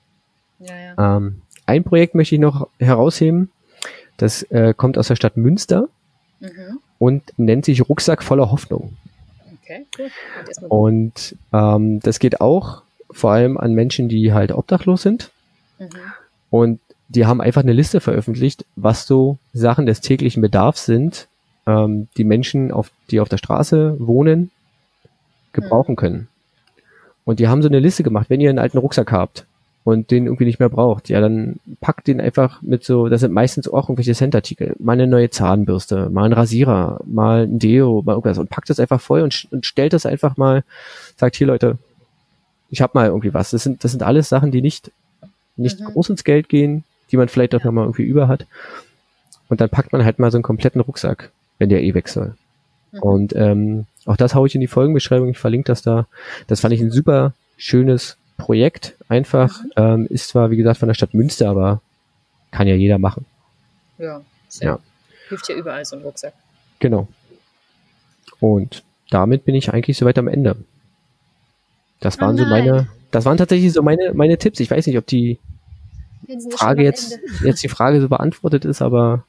[0.58, 1.16] Ja, ja.
[1.16, 3.50] Ähm, ein Projekt möchte ich noch herausheben.
[4.16, 5.88] Das äh, kommt aus der Stadt Münster
[6.40, 6.78] mhm.
[6.98, 8.96] und nennt sich Rucksack voller Hoffnung.
[9.62, 10.10] Okay, cool.
[10.68, 15.30] Und ähm, das geht auch vor allem an Menschen, die halt obdachlos sind.
[15.78, 15.88] Mhm.
[16.50, 21.28] Und die haben einfach eine Liste veröffentlicht, was so Sachen des täglichen Bedarfs sind,
[21.66, 24.50] ähm, die Menschen, auf, die auf der Straße wohnen,
[25.52, 25.96] gebrauchen mhm.
[25.96, 26.28] können.
[27.24, 29.46] Und die haben so eine Liste gemacht, wenn ihr einen alten Rucksack habt
[29.82, 33.32] und den irgendwie nicht mehr braucht, ja, dann packt den einfach mit so, das sind
[33.32, 38.12] meistens auch irgendwelche Centartikel, mal eine neue Zahnbürste, mal ein Rasierer, mal ein Deo, mal
[38.12, 40.64] irgendwas und packt das einfach voll und, und stellt das einfach mal,
[41.16, 41.78] sagt hier Leute,
[42.70, 43.50] ich hab mal irgendwie was.
[43.50, 44.90] Das sind, das sind alles Sachen, die nicht,
[45.56, 45.84] nicht mhm.
[45.86, 47.66] groß ins Geld gehen, die man vielleicht auch ja.
[47.66, 48.46] nochmal irgendwie über hat.
[49.48, 52.34] Und dann packt man halt mal so einen kompletten Rucksack, wenn der eh weg soll.
[52.94, 53.02] Mhm.
[53.02, 56.06] Und ähm, auch das haue ich in die Folgenbeschreibung, ich verlinke das da.
[56.46, 58.96] Das fand ich ein super schönes Projekt.
[59.08, 59.70] Einfach, mhm.
[59.76, 61.80] ähm, ist zwar, wie gesagt, von der Stadt Münster, aber
[62.50, 63.26] kann ja jeder machen.
[63.98, 64.68] Ja, sehr.
[64.68, 64.78] Ja.
[65.28, 66.34] Hilft ja überall so ein Rucksack.
[66.78, 67.08] Genau.
[68.40, 70.56] Und damit bin ich eigentlich soweit am Ende.
[72.00, 74.60] Das waren oh so meine, das waren tatsächlich so meine, meine Tipps.
[74.60, 75.38] Ich weiß nicht, ob die
[76.50, 79.24] Frage jetzt, jetzt die Frage so beantwortet ist, aber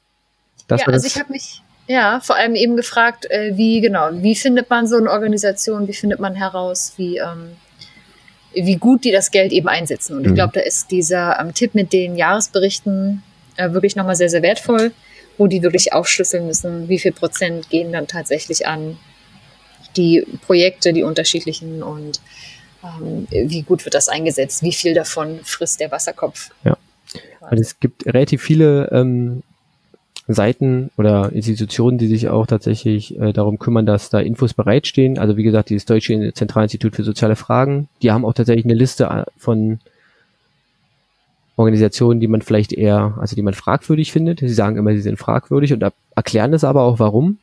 [0.68, 1.14] das ja, war also das.
[1.14, 4.96] ich habe mich, ja, vor allem eben gefragt, äh, wie genau, wie findet man so
[4.96, 7.56] eine Organisation, wie findet man heraus, wie, ähm,
[8.52, 10.16] wie gut die das Geld eben einsetzen.
[10.16, 10.28] Und mhm.
[10.28, 13.22] ich glaube, da ist dieser ähm, Tipp mit den Jahresberichten
[13.56, 14.92] äh, wirklich nochmal sehr, sehr wertvoll,
[15.38, 18.98] wo die wirklich aufschlüsseln müssen, wie viel Prozent gehen dann tatsächlich an
[19.96, 22.20] die Projekte, die unterschiedlichen und
[22.82, 26.50] ähm, wie gut wird das eingesetzt, wie viel davon frisst der Wasserkopf.
[26.64, 26.76] Ja.
[27.40, 29.42] Also es gibt relativ viele ähm,
[30.28, 35.18] Seiten oder Institutionen, die sich auch tatsächlich äh, darum kümmern, dass da Infos bereitstehen.
[35.18, 39.04] Also wie gesagt, dieses Deutsche Zentralinstitut für soziale Fragen, die haben auch tatsächlich eine Liste
[39.04, 39.78] äh, von
[41.56, 44.40] Organisationen, die man vielleicht eher, also die man fragwürdig findet.
[44.40, 47.38] Sie sagen immer, sie sind fragwürdig und erklären das aber auch warum.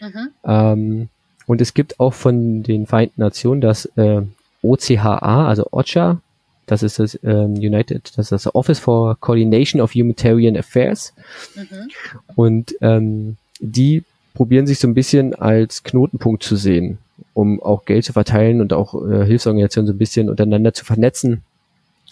[0.00, 0.28] Mhm.
[0.44, 1.08] Ähm,
[1.46, 4.22] und es gibt auch von den Vereinten Nationen das äh,
[4.62, 6.20] OCHA, also OCHA,
[6.68, 11.14] das ist das ähm, United, das ist das Office for Coordination of Humanitarian Affairs.
[11.56, 11.88] Mhm.
[12.36, 14.04] Und ähm, die
[14.34, 16.98] probieren sich so ein bisschen als Knotenpunkt zu sehen,
[17.34, 21.42] um auch Geld zu verteilen und auch äh, Hilfsorganisationen so ein bisschen untereinander zu vernetzen,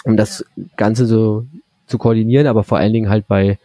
[0.04, 0.44] um das
[0.76, 1.44] Ganze so
[1.86, 3.58] zu koordinieren, aber vor allen Dingen halt bei,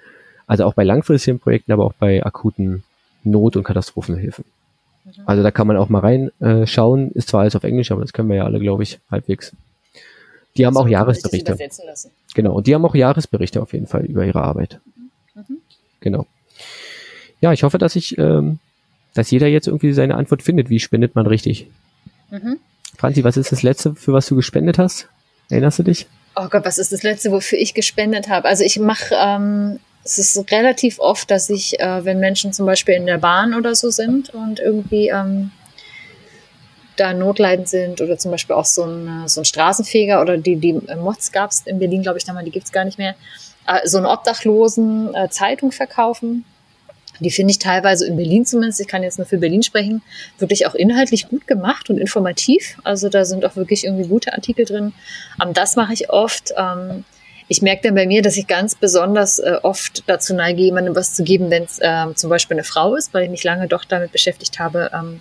[0.45, 2.83] also auch bei langfristigen Projekten, aber auch bei akuten
[3.23, 4.43] Not- und Katastrophenhilfen.
[5.25, 7.07] Also da kann man auch mal reinschauen.
[7.07, 9.53] Äh, ist zwar alles auf Englisch, aber das können wir ja alle, glaube ich, halbwegs.
[10.57, 11.57] Die haben auch Jahresberichte.
[12.33, 14.79] Genau, und die haben auch Jahresberichte auf jeden Fall über ihre Arbeit.
[15.33, 15.57] Mhm.
[15.99, 16.25] Genau.
[17.39, 18.59] Ja, ich hoffe, dass ich, ähm,
[19.13, 20.69] dass jeder jetzt irgendwie seine Antwort findet.
[20.69, 21.67] Wie spendet man richtig?
[22.29, 22.57] Mhm.
[22.97, 25.07] Franzi, was ist das letzte, für was du gespendet hast?
[25.49, 26.07] Erinnerst du dich?
[26.35, 28.47] Oh Gott, was ist das letzte, wofür ich gespendet habe?
[28.47, 32.95] Also ich mache, ähm, es ist relativ oft, dass ich, äh, wenn Menschen zum Beispiel
[32.95, 35.51] in der Bahn oder so sind und irgendwie ähm,
[37.01, 40.73] da notleidend sind oder zum Beispiel auch so ein, so ein Straßenfeger oder die, die
[40.73, 43.15] Mods gab es in Berlin, glaube ich, damals, die gibt es gar nicht mehr,
[43.67, 46.45] äh, so eine Obdachlosen äh, Zeitung verkaufen.
[47.19, 50.01] Die finde ich teilweise in Berlin zumindest, ich kann jetzt nur für Berlin sprechen,
[50.39, 52.77] wirklich auch inhaltlich gut gemacht und informativ.
[52.83, 54.93] Also da sind auch wirklich irgendwie gute Artikel drin.
[55.41, 56.53] Ähm, das mache ich oft.
[56.57, 57.03] Ähm,
[57.51, 61.15] ich merke dann bei mir, dass ich ganz besonders äh, oft dazu neige, jemandem was
[61.15, 63.83] zu geben, wenn es ähm, zum Beispiel eine Frau ist, weil ich mich lange doch
[63.83, 65.19] damit beschäftigt habe, ähm,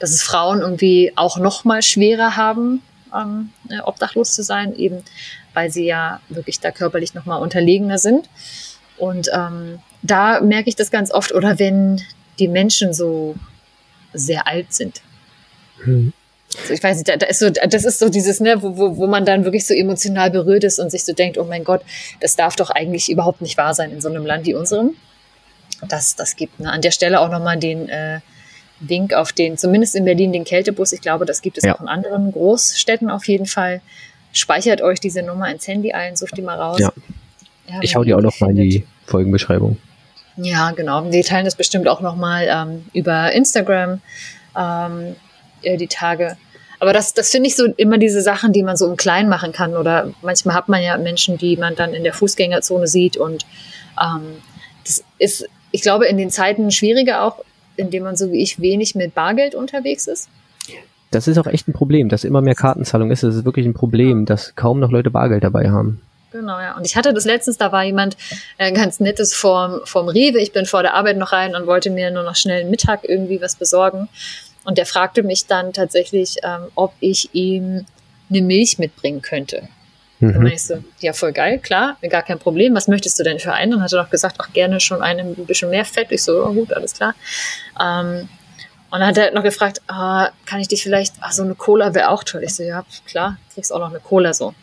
[0.00, 2.82] dass es Frauen irgendwie auch noch mal schwerer haben,
[3.14, 5.04] ähm, äh, obdachlos zu sein, eben
[5.54, 8.28] weil sie ja wirklich da körperlich noch mal unterlegener sind.
[8.96, 11.30] Und ähm, da merke ich das ganz oft.
[11.30, 12.02] Oder wenn
[12.40, 13.36] die Menschen so
[14.12, 15.00] sehr alt sind.
[15.84, 16.12] Hm.
[16.56, 18.96] Also ich weiß nicht, da, da ist so, das ist so dieses, ne, wo, wo,
[18.96, 21.82] wo man dann wirklich so emotional berührt ist und sich so denkt, oh mein Gott,
[22.20, 24.94] das darf doch eigentlich überhaupt nicht wahr sein in so einem Land wie unserem.
[25.88, 28.20] Das, das gibt ne, an der Stelle auch nochmal den äh,
[28.80, 30.92] Wink auf den, zumindest in Berlin, den Kältebus.
[30.92, 31.74] Ich glaube, das gibt es ja.
[31.74, 33.82] auch in anderen Großstädten auf jeden Fall.
[34.32, 36.78] Speichert euch diese Nummer ins Handy ein, sucht die mal raus.
[36.80, 36.92] Ja.
[37.70, 39.76] Ja, ich hau die auch noch mal in die Folgenbeschreibung.
[40.36, 41.02] Ja, genau.
[41.02, 44.00] Die teilen das bestimmt auch noch mal ähm, über Instagram.
[44.56, 45.16] Ähm,
[45.62, 46.36] äh, die Tage.
[46.80, 49.52] Aber das, das finde ich so immer diese Sachen, die man so im Kleinen machen
[49.52, 49.76] kann.
[49.76, 53.16] Oder manchmal hat man ja Menschen, die man dann in der Fußgängerzone sieht.
[53.16, 53.46] Und
[54.00, 54.36] ähm,
[54.84, 57.44] das ist, ich glaube, in den Zeiten schwieriger auch,
[57.76, 60.28] indem man so wie ich wenig mit Bargeld unterwegs ist.
[61.10, 63.22] Das ist auch echt ein Problem, dass immer mehr Kartenzahlung ist.
[63.22, 66.02] Das ist wirklich ein Problem, dass kaum noch Leute Bargeld dabei haben.
[66.30, 66.76] Genau, ja.
[66.76, 68.16] Und ich hatte das letztens, da war jemand
[68.58, 70.38] äh, ganz nettes vorm, vorm Rewe.
[70.38, 73.00] Ich bin vor der Arbeit noch rein und wollte mir nur noch schnell einen Mittag
[73.08, 74.08] irgendwie was besorgen.
[74.64, 77.86] Und der fragte mich dann tatsächlich, ähm, ob ich ihm
[78.30, 79.68] eine Milch mitbringen könnte.
[80.20, 80.32] Mhm.
[80.32, 82.74] Dann ich so, ja, voll geil, klar, gar kein Problem.
[82.74, 83.74] Was möchtest du denn für einen?
[83.74, 86.10] Und hat er noch gesagt, ach, gerne schon einen ein bisschen mehr Fett.
[86.10, 87.14] Ich so, oh, gut, alles klar.
[87.80, 88.28] Ähm,
[88.90, 91.94] und dann hat er noch gefragt, ah, kann ich dich vielleicht, ach, so eine Cola
[91.94, 92.42] wäre auch toll.
[92.42, 94.48] Ich so, ja, klar, kriegst auch noch eine Cola so.
[94.48, 94.54] Und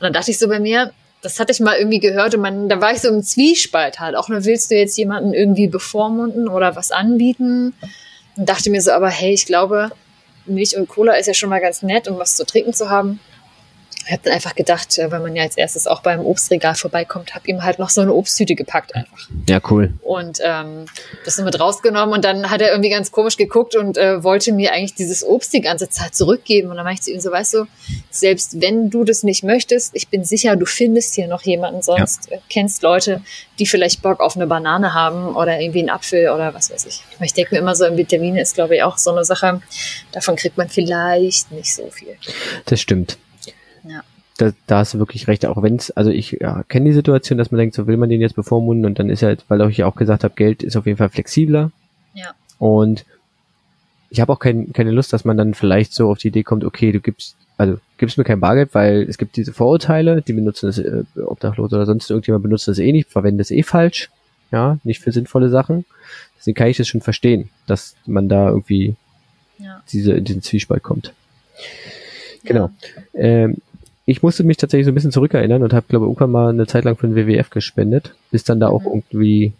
[0.00, 0.92] dann dachte ich so bei mir,
[1.22, 4.14] das hatte ich mal irgendwie gehört und man, da war ich so im Zwiespalt halt.
[4.14, 7.72] Auch nur willst du jetzt jemanden irgendwie bevormunden oder was anbieten?
[8.36, 9.90] Und dachte mir so, aber hey, ich glaube,
[10.46, 13.20] Milch und Cola ist ja schon mal ganz nett, um was zu trinken zu haben.
[14.06, 17.34] Ich habe dann einfach gedacht, äh, wenn man ja als erstes auch beim Obstregal vorbeikommt,
[17.34, 19.28] habe ihm halt noch so eine Obsttüte gepackt einfach.
[19.48, 19.94] Ja, cool.
[20.02, 20.86] Und ähm,
[21.24, 24.52] das nur mit rausgenommen und dann hat er irgendwie ganz komisch geguckt und äh, wollte
[24.52, 26.70] mir eigentlich dieses Obst die ganze Zeit zurückgeben.
[26.70, 27.66] Und dann meinte ich zu ihm so, weißt du,
[28.10, 32.30] selbst wenn du das nicht möchtest, ich bin sicher, du findest hier noch jemanden, sonst
[32.30, 32.36] ja.
[32.36, 33.22] Äh, kennst Leute,
[33.58, 37.02] die vielleicht Bock auf eine Banane haben oder irgendwie einen Apfel oder was weiß ich.
[37.20, 39.60] Ich denke mir immer so, Vitamine ist, glaube ich, auch so eine Sache,
[40.12, 42.16] davon kriegt man vielleicht nicht so viel.
[42.66, 43.18] Das stimmt.
[44.40, 44.50] Ja.
[44.50, 47.38] Da, da hast du wirklich recht, auch wenn es, also ich ja, kenne die Situation,
[47.38, 49.76] dass man denkt, so will man den jetzt bevormunden und dann ist halt, weil ich
[49.76, 51.70] ja auch gesagt habe, Geld ist auf jeden Fall flexibler.
[52.14, 52.34] Ja.
[52.58, 53.04] Und
[54.10, 56.64] ich habe auch kein, keine Lust, dass man dann vielleicht so auf die Idee kommt,
[56.64, 60.66] okay, du gibst, also gibst mir kein Bargeld, weil es gibt diese Vorurteile, die benutzen
[60.66, 64.10] das äh, obdachlos oder sonst irgendjemand benutzt das eh nicht, verwendet es eh falsch,
[64.50, 65.84] ja, nicht für sinnvolle Sachen.
[66.36, 68.96] Deswegen kann ich das schon verstehen, dass man da irgendwie
[69.58, 69.82] ja.
[69.90, 71.12] diese, in diesen Zwiespalt kommt.
[72.44, 72.70] Genau.
[73.14, 73.56] Ähm,
[74.06, 76.66] ich musste mich tatsächlich so ein bisschen zurückerinnern und habe, glaube ich, irgendwann mal eine
[76.66, 78.88] Zeit lang für den WWF gespendet, bis dann da auch mhm.
[78.94, 79.52] irgendwie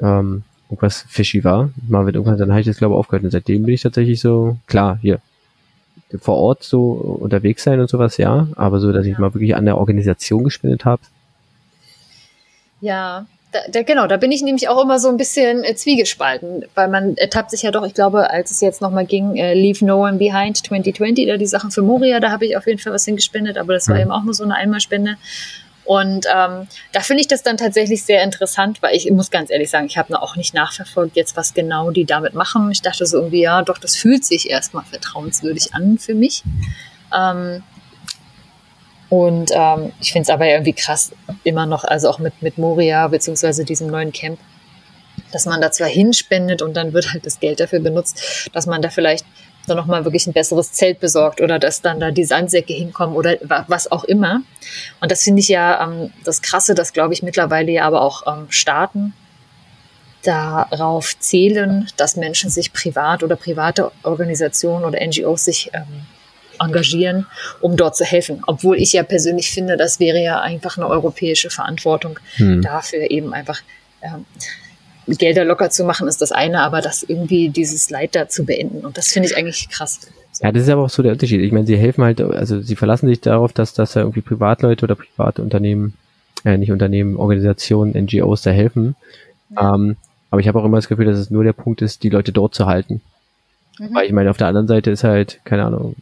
[0.00, 1.70] ähm, irgendwas fishy war.
[1.88, 3.24] Mal wird irgendwann, dann habe ich das, glaube ich, aufgehört.
[3.24, 5.20] Und seitdem bin ich tatsächlich so, klar, hier,
[6.18, 9.64] vor Ort so unterwegs sein und sowas, ja, aber so, dass ich mal wirklich an
[9.64, 11.02] der Organisation gespendet habe.
[12.80, 16.64] Ja, da, da, genau, da bin ich nämlich auch immer so ein bisschen äh, zwiegespalten,
[16.74, 19.84] weil man ertappt sich ja doch, ich glaube, als es jetzt nochmal ging, äh, Leave
[19.84, 22.92] No One Behind 2020, da die Sachen für Moria, da habe ich auf jeden Fall
[22.92, 24.02] was hingespendet, aber das war mhm.
[24.02, 25.16] eben auch nur so eine Einmalspende.
[25.84, 29.70] Und ähm, da finde ich das dann tatsächlich sehr interessant, weil ich muss ganz ehrlich
[29.70, 32.72] sagen, ich habe auch nicht nachverfolgt jetzt, was genau die damit machen.
[32.72, 36.42] Ich dachte so irgendwie, ja, doch, das fühlt sich erstmal vertrauenswürdig an für mich.
[37.16, 37.62] Ähm,
[39.08, 41.12] und ähm, ich finde es aber irgendwie krass,
[41.44, 44.38] immer noch, also auch mit, mit Moria beziehungsweise diesem neuen Camp,
[45.32, 48.82] dass man da zwar hinspendet und dann wird halt das Geld dafür benutzt, dass man
[48.82, 49.24] da vielleicht
[49.66, 53.36] dann nochmal wirklich ein besseres Zelt besorgt oder dass dann da die Sandsäcke hinkommen oder
[53.68, 54.42] was auch immer.
[55.00, 58.26] Und das finde ich ja ähm, das Krasse, dass glaube ich mittlerweile ja aber auch
[58.26, 59.12] ähm, Staaten
[60.22, 66.06] darauf zählen, dass Menschen sich privat oder private Organisationen oder NGOs sich ähm,
[66.60, 67.26] engagieren,
[67.60, 68.42] um dort zu helfen.
[68.46, 72.62] Obwohl ich ja persönlich finde, das wäre ja einfach eine europäische Verantwortung hm.
[72.62, 73.60] dafür eben einfach
[74.02, 74.24] ähm,
[75.06, 78.84] Gelder locker zu machen, ist das eine, aber das irgendwie dieses Leid da zu beenden.
[78.84, 80.00] Und das finde ich eigentlich krass.
[80.42, 81.40] Ja, das ist aber auch so der Unterschied.
[81.40, 84.84] Ich meine, sie helfen halt, also sie verlassen sich darauf, dass, dass da irgendwie Privatleute
[84.84, 85.94] oder private Unternehmen,
[86.44, 88.96] äh, nicht Unternehmen, Organisationen, NGOs da helfen.
[89.50, 89.74] Ja.
[89.74, 89.96] Ähm,
[90.30, 92.32] aber ich habe auch immer das Gefühl, dass es nur der Punkt ist, die Leute
[92.32, 93.00] dort zu halten.
[93.78, 93.94] Mhm.
[93.94, 95.94] Weil ich meine, auf der anderen Seite ist halt, keine Ahnung,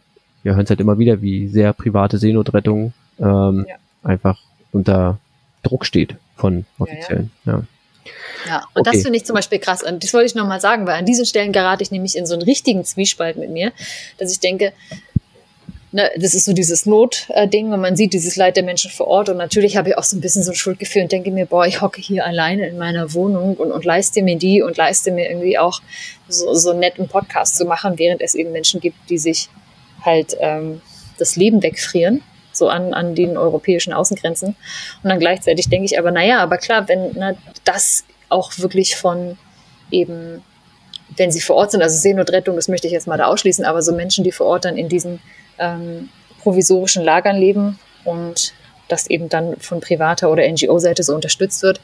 [0.45, 3.77] wir hören es halt immer wieder, wie sehr private Seenotrettung ähm, ja.
[4.05, 4.39] einfach
[4.73, 5.19] unter
[5.63, 7.31] Druck steht von Offiziellen.
[7.45, 7.63] Ja, ja.
[8.49, 8.65] ja.
[8.75, 8.91] und okay.
[8.93, 9.83] das finde ich zum Beispiel krass.
[9.83, 12.35] Und das wollte ich nochmal sagen, weil an diesen Stellen gerate ich nämlich in so
[12.35, 13.73] einen richtigen Zwiespalt mit mir,
[14.19, 14.75] dass ich denke,
[15.93, 19.31] ne, das ist so dieses Notding und man sieht dieses Leid der Menschen vor Ort.
[19.31, 21.67] Und natürlich habe ich auch so ein bisschen so ein Schuldgefühl und denke mir, boah,
[21.67, 25.31] ich hocke hier alleine in meiner Wohnung und, und leiste mir die und leiste mir
[25.31, 25.81] irgendwie auch
[26.29, 29.49] so, so einen netten Podcast zu machen, während es eben Menschen gibt, die sich
[30.05, 30.81] halt ähm,
[31.19, 34.49] das Leben wegfrieren, so an, an den europäischen Außengrenzen.
[35.03, 37.35] Und dann gleichzeitig denke ich aber, naja, aber klar, wenn na,
[37.65, 39.39] das auch wirklich von
[39.91, 40.43] eben,
[41.17, 43.83] wenn sie vor Ort sind, also Seenotrettung, das möchte ich jetzt mal da ausschließen, aber
[43.83, 45.21] so Menschen, die vor Ort dann in diesen
[45.59, 46.09] ähm,
[46.43, 48.53] provisorischen Lagern leben und
[48.89, 51.81] das eben dann von privater oder NGO-Seite so unterstützt wird,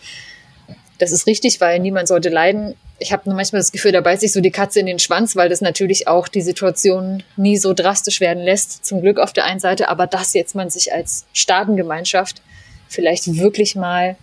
[0.99, 4.33] das ist richtig, weil niemand sollte leiden ich habe manchmal das Gefühl, da beißt sich
[4.33, 8.21] so die Katze in den Schwanz, weil das natürlich auch die Situation nie so drastisch
[8.21, 8.85] werden lässt.
[8.85, 12.43] Zum Glück auf der einen Seite, aber dass jetzt man sich als Staatengemeinschaft
[12.89, 14.17] vielleicht wirklich mal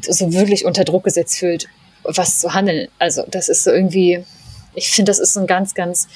[0.00, 1.68] so wirklich unter Druck gesetzt fühlt,
[2.04, 2.88] was zu handeln.
[2.98, 4.24] Also das ist so irgendwie,
[4.74, 6.08] ich finde, das ist so ein ganz, ganz,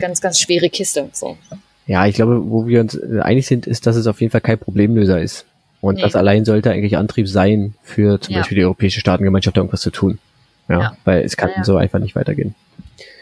[0.00, 1.08] ganz, ganz schwere Kiste.
[1.12, 1.38] So.
[1.86, 4.58] Ja, ich glaube, wo wir uns einig sind, ist, dass es auf jeden Fall kein
[4.58, 5.46] Problemlöser ist.
[5.80, 6.02] Und nee.
[6.02, 8.40] das allein sollte eigentlich Antrieb sein, für zum ja.
[8.40, 10.18] Beispiel die Europäische Staatengemeinschaft irgendwas zu tun.
[10.68, 10.96] Ja, ja.
[11.04, 12.54] weil es kann ja, so einfach nicht weitergehen.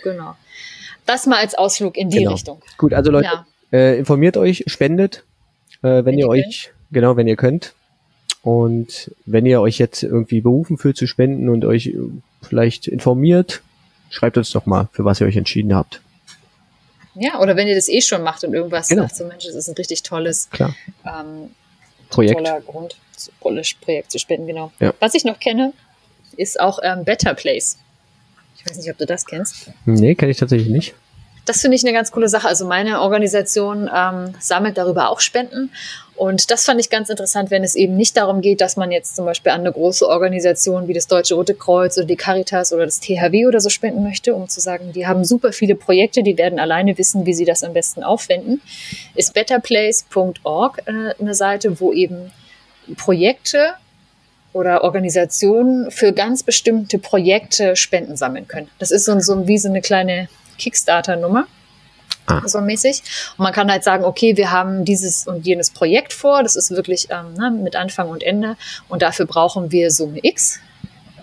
[0.03, 0.35] Genau.
[1.07, 2.33] Das mal als Ausflug in die genau.
[2.33, 2.63] Richtung.
[2.79, 5.25] Gut, also Leute, äh, informiert euch, spendet,
[5.83, 6.93] äh, wenn, wenn, ihr, euch, könnt.
[6.93, 7.75] genau, wenn ihr könnt.
[8.43, 11.99] Und wenn ihr euch jetzt irgendwie berufen fühlt zu spenden und euch äh,
[12.43, 13.63] vielleicht informiert,
[14.11, 16.01] schreibt uns doch mal, für was ihr euch entschieden habt.
[17.15, 19.03] Ja, oder wenn ihr das eh schon macht und irgendwas genau.
[19.03, 21.51] sagt, so Mensch, das ist ein richtig tolles ähm,
[22.11, 22.35] Projekt.
[22.37, 22.97] toller Grund,
[23.41, 24.73] tolles Projekt zu spenden, genau.
[24.81, 24.93] Ja.
[25.01, 25.73] Was ich noch kenne,
[26.37, 27.79] ist auch ähm, Better Place.
[28.57, 29.71] Ich weiß nicht, ob du das kennst.
[29.85, 30.95] Nee, kenne ich tatsächlich nicht.
[31.45, 32.49] Das finde ich eine ganz coole Sache.
[32.49, 35.71] Also meine Organisation ähm, sammelt darüber auch Spenden.
[36.17, 39.17] Und das fand ich ganz interessant, wenn es eben nicht darum geht, dass man jetzt
[39.17, 42.85] zum Beispiel an eine große Organisation wie das Deutsche Rote Kreuz oder die Caritas oder
[42.85, 46.39] das THW oder so spenden möchte, um zu sagen, die haben super viele Projekte, die
[46.39, 48.63] werden alleine wissen, wie sie das am besten aufwenden,
[49.17, 52.31] ist betterplace.org äh, eine Seite, wo eben
[52.97, 53.75] Projekte
[54.55, 58.71] oder Organisationen für ganz bestimmte Projekte Spenden sammeln können.
[58.79, 60.29] Das ist so, so wie so eine kleine
[60.59, 61.47] Kickstarter-Nummer.
[62.27, 62.41] Ah.
[62.47, 63.03] So mäßig.
[63.37, 66.71] Und man kann halt sagen, okay, wir haben dieses und jenes Projekt vor, das ist
[66.71, 68.57] wirklich ähm, ne, mit Anfang und Ende
[68.89, 70.61] und dafür brauchen wir Summe X.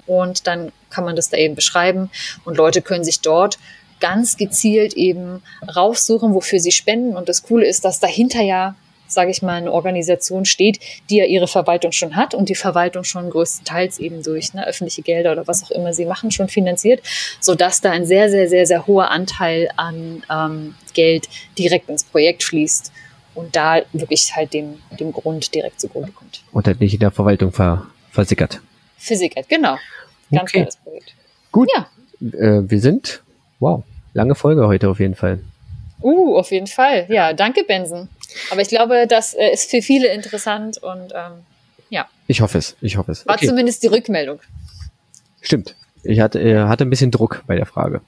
[0.05, 2.11] Und dann kann man das da eben beschreiben
[2.43, 3.57] und Leute können sich dort
[4.01, 5.41] ganz gezielt eben
[5.73, 7.15] raussuchen, wofür sie spenden.
[7.15, 8.75] Und das Coole ist, dass dahinter ja
[9.11, 13.03] sage ich mal, eine Organisation steht, die ja ihre Verwaltung schon hat und die Verwaltung
[13.03, 17.01] schon größtenteils eben durch ne, öffentliche Gelder oder was auch immer sie machen, schon finanziert,
[17.39, 22.43] sodass da ein sehr, sehr, sehr, sehr hoher Anteil an ähm, Geld direkt ins Projekt
[22.43, 22.91] fließt
[23.33, 26.43] und da wirklich halt dem, dem Grund direkt zugrunde kommt.
[26.51, 28.61] Und halt nicht in der Verwaltung ver versickert.
[28.97, 29.77] Versickert, genau.
[30.31, 30.59] Ganz okay.
[30.59, 31.15] tolles Projekt.
[31.51, 31.69] Gut.
[31.75, 31.87] Ja.
[32.21, 33.23] Äh, wir sind,
[33.59, 33.83] wow,
[34.13, 35.39] lange Folge heute auf jeden Fall.
[36.01, 37.05] Uh, auf jeden Fall.
[37.09, 38.09] Ja, danke, Benson.
[38.51, 41.45] Aber ich glaube, das äh, ist für viele interessant und ähm,
[41.89, 42.07] ja.
[42.27, 43.27] Ich hoffe es, ich hoffe es.
[43.27, 43.47] War okay.
[43.47, 44.39] zumindest die Rückmeldung.
[45.41, 45.75] Stimmt.
[46.03, 48.01] Ich hatte, äh, hatte ein bisschen Druck bei der Frage.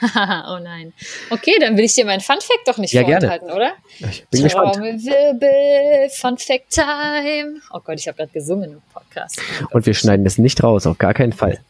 [0.02, 0.92] oh nein.
[1.30, 3.60] Okay, dann will ich dir meinen Fun Fact doch nicht ja, vorenthalten, gerne.
[3.60, 4.08] oder?
[4.10, 4.76] Ich bin gespannt.
[4.76, 7.60] Wirbel, Fun Fact Time.
[7.70, 9.40] Oh Gott, ich habe gerade gesungen im Podcast.
[9.62, 11.60] Oh Und wir schneiden es nicht raus, auf gar keinen Fall.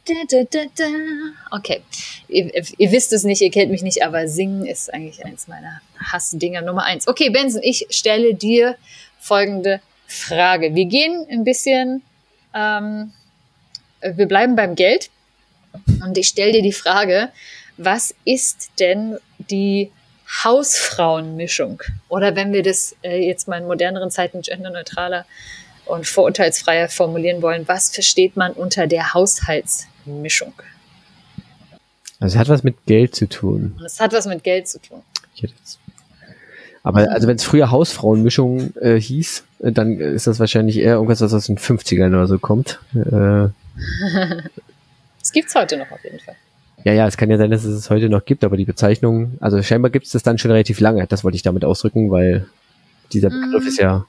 [1.50, 1.82] Okay,
[2.28, 5.80] ihr, ihr, wisst es nicht, ihr kennt mich nicht, aber singen ist eigentlich eins meiner
[5.98, 7.08] Hassdinger Nummer eins.
[7.08, 8.76] Okay, Benson, ich stelle dir
[9.18, 10.74] folgende Frage.
[10.74, 12.02] Wir gehen ein bisschen,
[12.54, 13.12] ähm,
[14.02, 15.10] wir bleiben beim Geld
[16.04, 17.30] und ich stelle dir die Frage,
[17.76, 19.90] was ist denn die
[20.44, 21.82] Hausfrauenmischung?
[22.08, 25.26] Oder wenn wir das äh, jetzt mal in moderneren Zeiten genderneutraler
[25.86, 30.54] und vorurteilsfreier formulieren wollen, was versteht man unter der Haushaltsmischung?
[32.20, 33.74] Also es hat was mit Geld zu tun.
[33.78, 35.02] Und es hat was mit Geld zu tun.
[36.82, 41.32] Aber also wenn es früher Hausfrauenmischung äh, hieß, dann ist das wahrscheinlich eher irgendwas, was
[41.32, 42.78] aus den 50ern oder so kommt.
[42.94, 43.48] Äh,
[45.24, 46.36] das gibt's heute noch auf jeden Fall.
[46.84, 49.38] Ja, ja, es kann ja sein, dass es es heute noch gibt, aber die Bezeichnung,
[49.40, 51.06] also scheinbar gibt es das dann schon relativ lange.
[51.06, 52.46] Das wollte ich damit ausdrücken, weil
[53.14, 53.68] dieser Begriff mm.
[53.68, 54.04] ist ja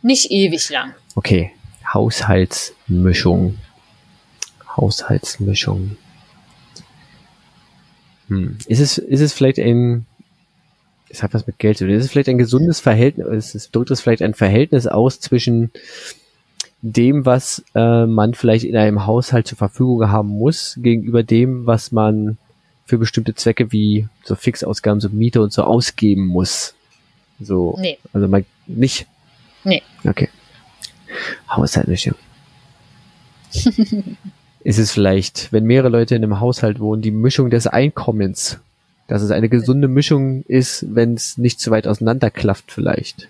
[0.00, 0.94] nicht ewig lang.
[1.14, 1.52] Okay,
[1.92, 3.58] Haushaltsmischung.
[4.76, 5.98] Haushaltsmischung.
[8.28, 8.56] Hm.
[8.66, 10.06] Ist es, ist es vielleicht ein,
[11.10, 13.90] es hat was mit Geld zu tun, ist es vielleicht ein gesundes Verhältnis, es drückt
[13.90, 15.70] es vielleicht ein Verhältnis aus zwischen
[16.82, 21.92] dem, was äh, man vielleicht in einem Haushalt zur Verfügung haben muss, gegenüber dem, was
[21.92, 22.38] man
[22.86, 26.74] für bestimmte Zwecke wie so Fixausgaben, so Miete und so ausgeben muss.
[27.38, 27.98] So, nee.
[28.12, 29.06] also man nicht.
[29.64, 29.82] Nee.
[30.04, 30.28] Okay.
[31.48, 32.14] Haushaltmischung.
[34.62, 38.58] ist es vielleicht, wenn mehrere Leute in einem Haushalt wohnen, die Mischung des Einkommens,
[39.08, 43.28] dass es eine gesunde Mischung ist, wenn es nicht zu weit auseinanderklafft vielleicht.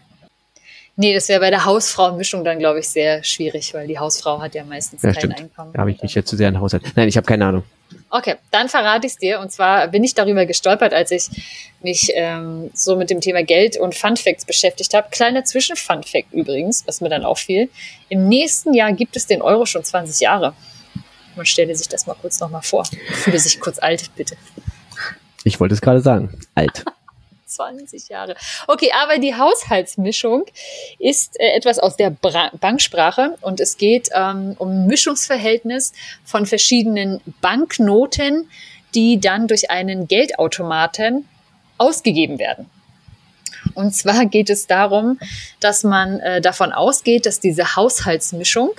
[1.00, 4.54] Nee, das wäre bei der Hausfrau-Mischung dann, glaube ich, sehr schwierig, weil die Hausfrau hat
[4.54, 5.40] ja meistens ja, kein stimmt.
[5.40, 5.72] Einkommen.
[5.72, 6.82] Da habe ich mich jetzt zu sehr in Haushalt.
[6.94, 7.62] Nein, ich habe keine Ahnung.
[8.10, 9.40] Okay, dann verrate ich es dir.
[9.40, 11.30] Und zwar bin ich darüber gestolpert, als ich
[11.80, 15.08] mich ähm, so mit dem Thema Geld und Fun Facts beschäftigt habe.
[15.10, 17.70] Kleiner Zwischen-Fun Fact übrigens, was mir dann auffiel.
[18.10, 20.52] Im nächsten Jahr gibt es den Euro schon 20 Jahre.
[21.34, 22.84] Man stelle sich das mal kurz nochmal vor.
[23.22, 24.36] Fühle sich kurz alt, bitte.
[25.44, 26.38] Ich wollte es gerade sagen.
[26.54, 26.84] Alt.
[27.50, 28.36] 20 Jahre.
[28.66, 30.44] Okay, aber die Haushaltsmischung
[30.98, 35.92] ist äh, etwas aus der Bra Banksprache und es geht ähm, um Mischungsverhältnis
[36.24, 38.48] von verschiedenen Banknoten,
[38.94, 41.28] die dann durch einen Geldautomaten
[41.78, 42.70] ausgegeben werden.
[43.74, 45.18] Und zwar geht es darum,
[45.60, 48.70] dass man äh, davon ausgeht, dass diese Haushaltsmischung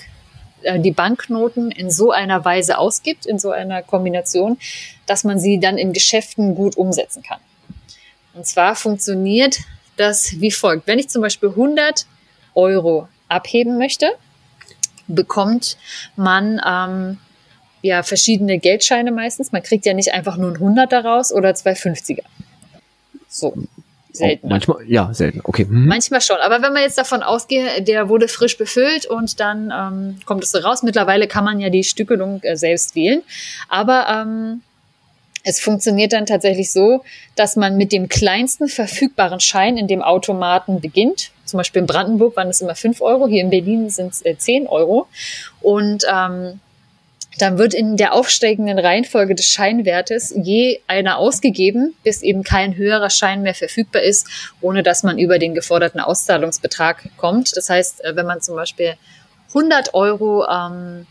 [0.64, 4.58] äh, die Banknoten in so einer Weise ausgibt, in so einer Kombination,
[5.06, 7.40] dass man sie dann in Geschäften gut umsetzen kann.
[8.34, 9.60] Und zwar funktioniert
[9.98, 10.88] das wie folgt.
[10.88, 12.06] Wenn ich zum Beispiel 100
[12.56, 14.12] Euro abheben möchte,
[15.08, 15.78] bekommt
[16.16, 17.18] man ähm,
[17.82, 19.52] ja verschiedene Geldscheine meistens.
[19.52, 22.24] Man kriegt ja nicht einfach nur ein 100 daraus oder zwei 50er.
[23.28, 23.54] So.
[24.14, 24.48] Selten.
[24.48, 25.40] Oh, manchmal, ja, selten.
[25.44, 25.66] Okay.
[25.66, 25.88] Mhm.
[25.88, 26.36] Manchmal schon.
[26.38, 30.52] Aber wenn man jetzt davon ausgeht, der wurde frisch befüllt und dann ähm, kommt es
[30.52, 30.84] so raus.
[30.84, 33.24] Mittlerweile kann man ja die Stückelung äh, selbst wählen.
[33.70, 34.64] Aber ähm,
[35.44, 37.04] es funktioniert dann tatsächlich so,
[37.36, 41.32] dass man mit dem kleinsten verfügbaren Schein in dem Automaten beginnt.
[41.46, 44.38] Zum Beispiel in Brandenburg waren es immer fünf Euro, hier in Berlin sind es äh,
[44.38, 45.08] 10 Euro.
[45.62, 46.60] Und ähm,
[47.38, 53.10] dann wird in der aufsteigenden Reihenfolge des Scheinwertes je einer ausgegeben, bis eben kein höherer
[53.10, 54.28] Schein mehr verfügbar ist,
[54.60, 57.56] ohne dass man über den geforderten Auszahlungsbetrag kommt.
[57.56, 58.96] Das heißt, äh, wenn man zum Beispiel
[59.50, 61.08] 100 Euro ähm,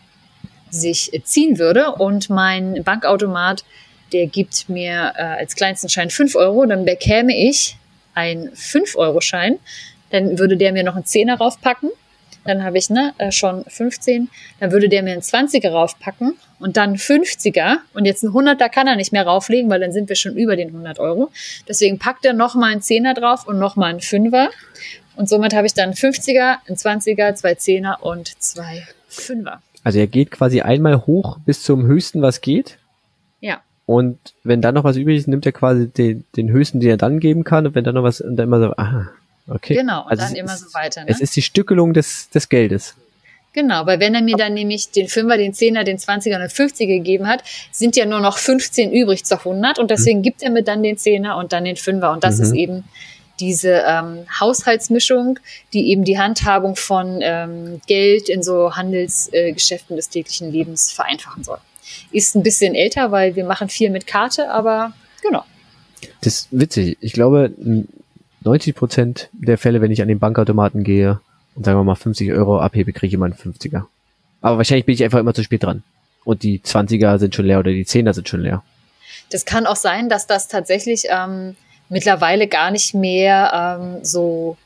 [0.70, 3.64] sich ziehen würde und mein Bankautomat
[4.12, 7.76] der gibt mir äh, als kleinsten Schein 5 Euro, dann bekäme ich
[8.14, 9.58] einen 5-Euro-Schein,
[10.10, 11.90] dann würde der mir noch einen Zehner raufpacken,
[12.44, 16.76] dann habe ich ne, äh, schon 15, dann würde der mir einen 20er raufpacken und
[16.76, 20.16] dann 50er und jetzt ein 100er kann er nicht mehr rauflegen, weil dann sind wir
[20.16, 21.30] schon über den 100 Euro.
[21.68, 24.50] Deswegen packt er nochmal einen Zehner drauf und nochmal einen Fünfer
[25.16, 29.60] und somit habe ich dann 50er, einen 20er, zwei Zehner und zwei Fünfer.
[29.84, 32.78] Also er geht quasi einmal hoch bis zum höchsten, was geht?
[33.40, 33.60] Ja.
[33.90, 36.96] Und wenn dann noch was übrig ist, nimmt er quasi den, den höchsten, den er
[36.96, 37.66] dann geben kann.
[37.66, 39.10] Und wenn dann noch was, und dann immer so, aha,
[39.48, 39.74] okay.
[39.74, 41.00] Genau, und also dann immer ist, so weiter.
[41.00, 41.10] Ne?
[41.10, 42.94] Es ist die Stückelung des, des Geldes.
[43.52, 46.50] Genau, weil wenn er mir dann nämlich den Fünfer, den Zehner, den Zwanziger und den
[46.50, 50.22] Fünfziger gegeben hat, sind ja nur noch 15 übrig zu 100 und deswegen mhm.
[50.22, 52.44] gibt er mir dann den Zehner und dann den Fünfer und das mhm.
[52.44, 52.84] ist eben
[53.40, 55.40] diese ähm, Haushaltsmischung,
[55.72, 61.42] die eben die Handhabung von ähm, Geld in so Handelsgeschäften äh, des täglichen Lebens vereinfachen
[61.42, 61.58] soll.
[62.12, 64.92] Ist ein bisschen älter, weil wir machen viel mit Karte, aber
[65.22, 65.44] genau.
[66.22, 66.98] Das ist witzig.
[67.00, 67.52] Ich glaube,
[68.42, 71.20] 90 Prozent der Fälle, wenn ich an den Bankautomaten gehe
[71.54, 73.84] und sagen wir mal 50 Euro abhebe, kriege ich immer einen 50er.
[74.40, 75.82] Aber wahrscheinlich bin ich einfach immer zu spät dran.
[76.24, 78.62] Und die 20er sind schon leer oder die 10er sind schon leer.
[79.30, 81.56] Das kann auch sein, dass das tatsächlich ähm,
[81.88, 84.56] mittlerweile gar nicht mehr ähm, so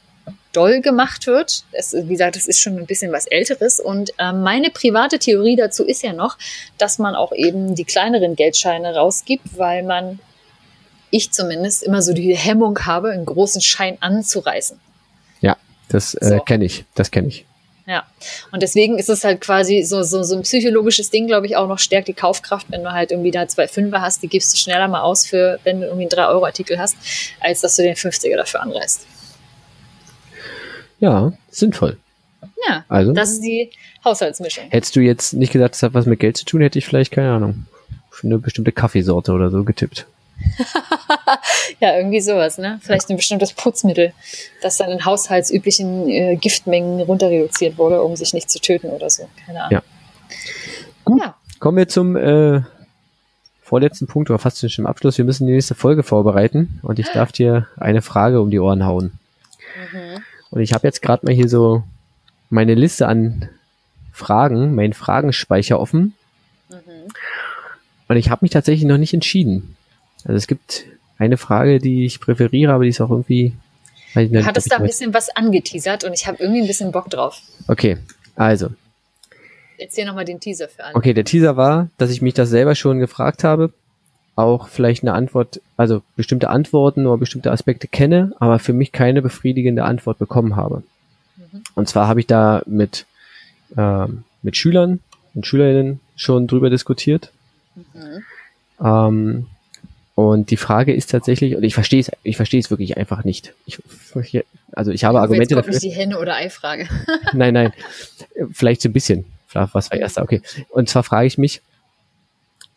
[0.54, 1.64] doll gemacht wird.
[1.72, 3.80] Es, wie gesagt, das ist schon ein bisschen was Älteres.
[3.80, 6.38] Und äh, meine private Theorie dazu ist ja noch,
[6.78, 10.20] dass man auch eben die kleineren Geldscheine rausgibt, weil man,
[11.10, 14.80] ich zumindest, immer so die Hemmung habe, einen großen Schein anzureißen.
[15.40, 15.56] Ja.
[15.88, 16.40] Das äh, So.
[16.40, 17.44] kenne ich, das kenne ich.
[17.86, 18.04] Ja.
[18.50, 21.68] Und deswegen ist es halt quasi so, so, so ein psychologisches Ding, glaube ich, auch
[21.68, 24.56] noch stärkt die Kaufkraft, wenn du halt irgendwie da zwei Fünfer hast, die gibst du
[24.56, 26.96] schneller mal aus für, wenn du irgendwie einen 3-Euro-Artikel hast,
[27.40, 29.06] als dass du den 50er dafür anreißt.
[31.00, 31.98] Ja, sinnvoll.
[32.68, 32.84] Ja.
[32.88, 33.70] Also, Das ist die
[34.04, 34.64] Haushaltsmischung.
[34.70, 37.12] hättest du jetzt nicht gesagt, das hat was mit Geld zu tun, hätte ich vielleicht,
[37.12, 37.66] keine Ahnung,
[38.10, 40.06] für eine bestimmte Kaffeesorte oder so getippt.
[41.80, 42.78] Ja, irgendwie sowas, ne?
[42.82, 44.12] Vielleicht ein bestimmtes Putzmittel,
[44.62, 49.10] das dann in haushaltsüblichen äh, Giftmengen runter reduziert wurde, um sich nicht zu töten oder
[49.10, 49.28] so.
[49.44, 49.72] Keine Ahnung.
[49.72, 49.82] Ja.
[51.04, 51.20] Gut.
[51.20, 51.34] Ja.
[51.58, 52.62] Kommen wir zum äh,
[53.62, 55.18] vorletzten Punkt, oder fast schon im Abschluss.
[55.18, 58.84] Wir müssen die nächste Folge vorbereiten und ich darf dir eine Frage um die Ohren
[58.84, 59.18] hauen.
[59.92, 60.22] Mhm.
[60.54, 61.82] Und ich habe jetzt gerade mal hier so
[62.48, 63.48] meine Liste an
[64.12, 66.14] Fragen, meinen Fragenspeicher offen.
[66.68, 67.08] Mhm.
[68.06, 69.76] Und ich habe mich tatsächlich noch nicht entschieden.
[70.22, 70.84] Also es gibt
[71.18, 73.52] eine Frage, die ich präferiere, aber die ist auch irgendwie.
[74.14, 76.92] ich Du nicht, hattest da ein bisschen was angeteasert und ich habe irgendwie ein bisschen
[76.92, 77.42] Bock drauf.
[77.66, 77.98] Okay,
[78.36, 78.68] also.
[79.76, 80.94] Erzähl nochmal den Teaser für alle.
[80.94, 83.72] Okay, der Teaser war, dass ich mich das selber schon gefragt habe.
[84.36, 89.22] Auch vielleicht eine Antwort, also bestimmte Antworten oder bestimmte Aspekte kenne, aber für mich keine
[89.22, 90.82] befriedigende Antwort bekommen habe.
[91.36, 91.62] Mhm.
[91.74, 93.06] Und zwar habe ich da mit,
[93.76, 95.00] ähm, mit Schülern
[95.34, 97.30] und Schülerinnen schon drüber diskutiert.
[97.74, 98.24] Mhm.
[98.84, 99.46] Ähm,
[100.16, 103.52] und die Frage ist tatsächlich, und ich verstehe es, ich verstehe es wirklich einfach nicht.
[103.66, 103.80] Ich,
[104.72, 105.72] also ich habe Aber jetzt Argumente kommt dafür.
[105.72, 106.88] nicht die Henne- oder Ei-Frage.
[107.32, 107.72] Nein, nein.
[108.52, 109.24] Vielleicht so ein bisschen.
[109.52, 110.22] Was war erster?
[110.22, 110.42] Okay.
[110.70, 111.62] Und zwar frage ich mich,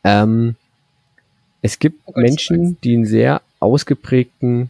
[0.03, 0.55] ähm,
[1.61, 4.69] es gibt Oh Gott, Menschen, die einen sehr ausgeprägten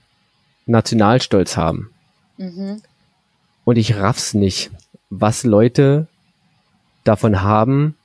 [0.66, 1.90] Nationalstolz haben.
[2.38, 2.82] Mhm.
[3.66, 4.72] Und ich raff's nicht,
[5.10, 6.08] was Leute
[7.04, 7.96] davon haben,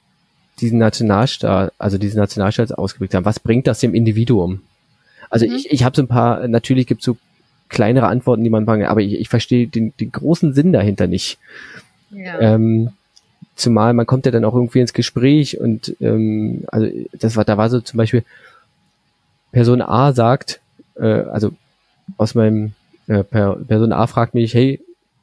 [0.61, 3.25] diesen Nationalstaat, also diesen Nationalstolz ausgeprägt haben.
[3.25, 4.61] Was bringt das dem Individuum?
[5.31, 5.55] Also Mhm.
[5.55, 7.17] ich, ich habe so ein paar, natürlich gibt es so
[7.69, 11.39] kleinere Antworten, die man bringen, aber ich, ich verstehe den, den großen Sinn dahinter nicht.
[12.11, 12.39] Ja.
[12.41, 12.91] Ähm,
[13.57, 17.57] zumal man kommt ja dann auch irgendwie ins Gespräch und ähm, also das war, da
[17.57, 18.25] war so zum Beispiel
[19.53, 20.61] Person A sagt,
[20.97, 21.53] äh, also
[22.17, 22.73] aus meinem
[23.07, 24.81] äh, per, Person A fragt mich, hey,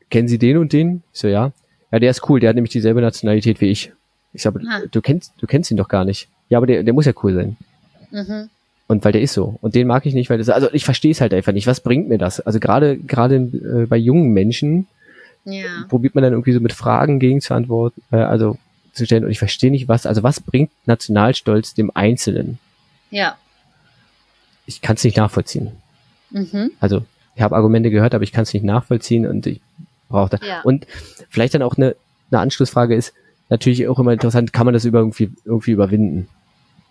[0.10, 1.04] kennen Sie den und den?
[1.14, 1.52] Ich so, ja.
[1.92, 3.92] Ja, der ist cool, der hat nämlich dieselbe Nationalität wie ich.
[4.34, 4.82] Ich sage, Ah.
[4.92, 6.28] du kennst, du kennst ihn doch gar nicht.
[6.50, 7.58] Ja, aber der, der muss ja cool sein.
[8.12, 8.50] Mhm.
[8.88, 9.58] Und weil der ist so.
[9.62, 11.68] Und den mag ich nicht, weil das, also ich verstehe es halt einfach nicht.
[11.68, 12.40] Was bringt mir das?
[12.40, 14.88] Also gerade, gerade äh, bei jungen Menschen,
[15.46, 15.86] Ja.
[15.90, 18.58] probiert man dann irgendwie so mit Fragen gegen zu antworten, äh, also
[18.94, 19.26] zu stellen.
[19.26, 22.60] Und ich verstehe nicht, was, also was bringt Nationalstolz dem Einzelnen?
[23.12, 23.38] Ja.
[24.70, 25.72] Ich kann es nicht nachvollziehen.
[26.30, 26.72] Mhm.
[26.80, 27.04] Also
[27.36, 29.62] ich habe Argumente gehört, aber ich kann es nicht nachvollziehen und ich
[30.10, 30.46] brauche da.
[30.46, 30.62] Ja.
[30.62, 30.86] Und
[31.30, 31.96] vielleicht dann auch eine,
[32.30, 33.14] eine Anschlussfrage ist
[33.50, 36.28] natürlich auch immer interessant, kann man das über irgendwie, irgendwie überwinden?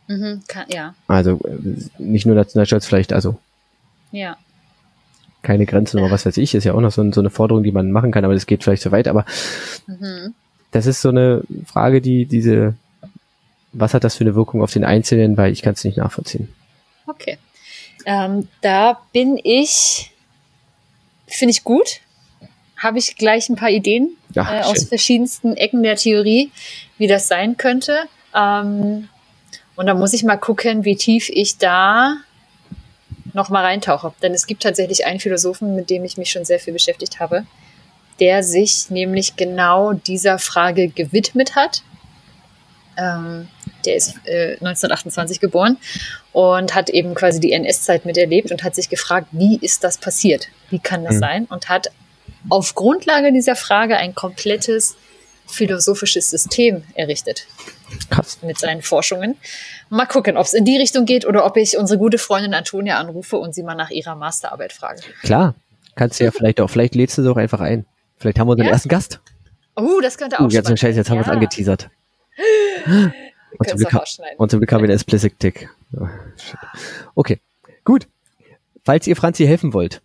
[0.09, 0.41] Mhm.
[0.49, 0.95] Kann, ja.
[1.07, 1.39] Also
[1.99, 3.39] nicht nur Nationalstolz, vielleicht also
[4.11, 4.37] Ja.
[5.43, 7.63] keine Grenzen oder was weiß ich, ist ja auch noch so, ein- so eine Forderung,
[7.63, 9.07] die man machen kann, aber das geht vielleicht zu weit.
[9.07, 9.25] Aber
[9.87, 10.35] Mhm.
[10.73, 12.75] das ist so eine Frage, die diese,
[13.73, 16.49] was hat das für eine Wirkung auf den Einzelnen, weil ich kann es nicht nachvollziehen.
[17.07, 17.39] Okay.
[18.09, 20.13] Ähm, da bin ich,
[21.27, 22.01] finde ich gut.
[22.79, 26.51] Habe ich gleich ein paar Ideen Ach, äh, aus verschiedensten Ecken der Theorie,
[26.97, 28.05] wie das sein könnte.
[28.35, 29.11] Ähm,
[29.77, 32.17] und da muss ich mal gucken, wie tief ich da
[33.35, 34.15] noch mal reintauche.
[34.23, 37.45] Denn es gibt tatsächlich einen Philosophen, mit dem ich mich schon sehr viel beschäftigt habe,
[38.21, 41.83] der sich nämlich genau dieser Frage gewidmet hat.
[42.99, 43.49] Ähm,
[43.87, 45.77] der ist äh, 1928 geboren
[46.33, 50.49] und hat eben quasi die NS-Zeit miterlebt und hat sich gefragt, wie ist das passiert?
[50.69, 51.19] Wie kann das Mhm.
[51.21, 51.45] sein?
[51.49, 51.91] Und hat
[52.51, 54.97] auf Grundlage dieser Frage ein komplettes
[55.47, 57.47] philosophisches System errichtet
[58.11, 58.39] Krass.
[58.43, 59.37] mit seinen Forschungen.
[59.89, 62.99] Mal gucken, ob es in die Richtung geht oder ob ich unsere gute Freundin Antonia
[62.99, 65.01] anrufe und sie mal nach ihrer Masterarbeit frage.
[65.23, 65.55] Klar.
[65.95, 67.87] Kannst du ja vielleicht auch, vielleicht lädst du sie auch einfach ein.
[68.19, 68.73] Vielleicht haben wir unseren Ja?
[68.73, 69.21] ersten Gast.
[69.75, 71.89] Oh, das könnte auch Uh, jetzt Scheiße, jetzt haben wir es ja, angeteasert.
[73.59, 73.93] Und zum, Glück,
[74.37, 75.69] und zum Glück haben wir den Explicit-Tick.
[77.15, 77.41] Okay,
[77.85, 78.07] gut.
[78.85, 80.01] Falls ihr Franzi helfen wollt,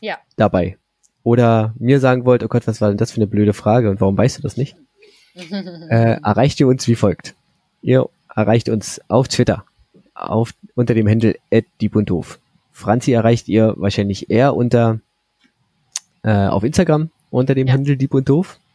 [0.00, 0.18] Ja.
[0.36, 0.78] dabei,
[1.22, 4.00] oder mir sagen wollt, oh Gott, was war denn das für eine blöde Frage und
[4.00, 4.76] warum weißt du das nicht?
[5.34, 7.34] äh, erreicht ihr uns wie folgt.
[7.82, 9.64] Ihr erreicht uns auf Twitter,
[10.14, 11.36] auf, unter dem Handle
[11.80, 12.38] @diebunddoof.
[12.72, 15.00] Franzi erreicht ihr wahrscheinlich eher unter,
[16.22, 17.74] äh, auf Instagram unter dem Ja.
[17.74, 18.58] Handle diebunddoof.
[18.58, 18.67] Mhm.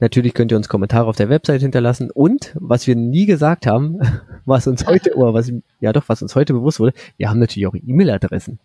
[0.00, 3.98] Natürlich könnt ihr uns Kommentare auf der Website hinterlassen und was wir nie gesagt haben,
[4.44, 7.66] was uns heute, oder was, ja doch, was uns heute bewusst wurde, wir haben natürlich
[7.66, 8.58] auch E-Mail-Adressen.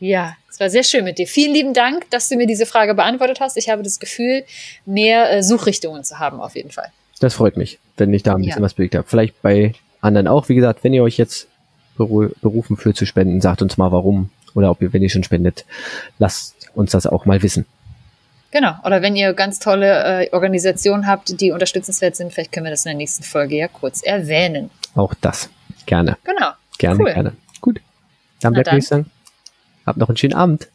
[0.00, 1.26] Ja, es war sehr schön mit dir.
[1.28, 3.56] Vielen lieben Dank, dass du mir diese Frage beantwortet hast.
[3.56, 4.44] Ich habe das Gefühl,
[4.86, 6.90] mehr äh, Suchrichtungen zu haben, auf jeden Fall.
[7.20, 8.62] Das freut mich, wenn ich da ein bisschen Ja.
[8.62, 9.06] was bewegt habe.
[9.06, 10.48] Vielleicht bei anderen auch.
[10.48, 11.46] Wie gesagt, wenn ihr euch jetzt
[11.96, 14.30] beru berufen fühlt zu spenden, sagt uns mal warum.
[14.54, 15.64] Oder ob ihr, wenn ihr schon spendet,
[16.18, 17.66] lasst uns das auch mal wissen.
[18.50, 18.74] Genau.
[18.84, 22.84] Oder wenn ihr ganz tolle äh, Organisationen habt, die unterstützenswert sind, vielleicht können wir das
[22.84, 24.70] in der nächsten Folge ja kurz erwähnen.
[24.94, 25.48] Auch das.
[25.86, 26.16] Gerne.
[26.24, 26.50] Genau.
[26.78, 27.12] Gerne, Cool.
[27.12, 27.32] gerne.
[27.60, 27.80] Gut.
[28.40, 29.10] Dann bleibt mir sagen.
[29.86, 30.68] Habt noch einen schönen Abend.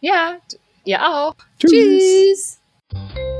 [0.00, 0.36] Ja,
[0.84, 1.34] ihr auch.
[1.58, 2.58] Tschüss.
[2.90, 3.39] Tschüss.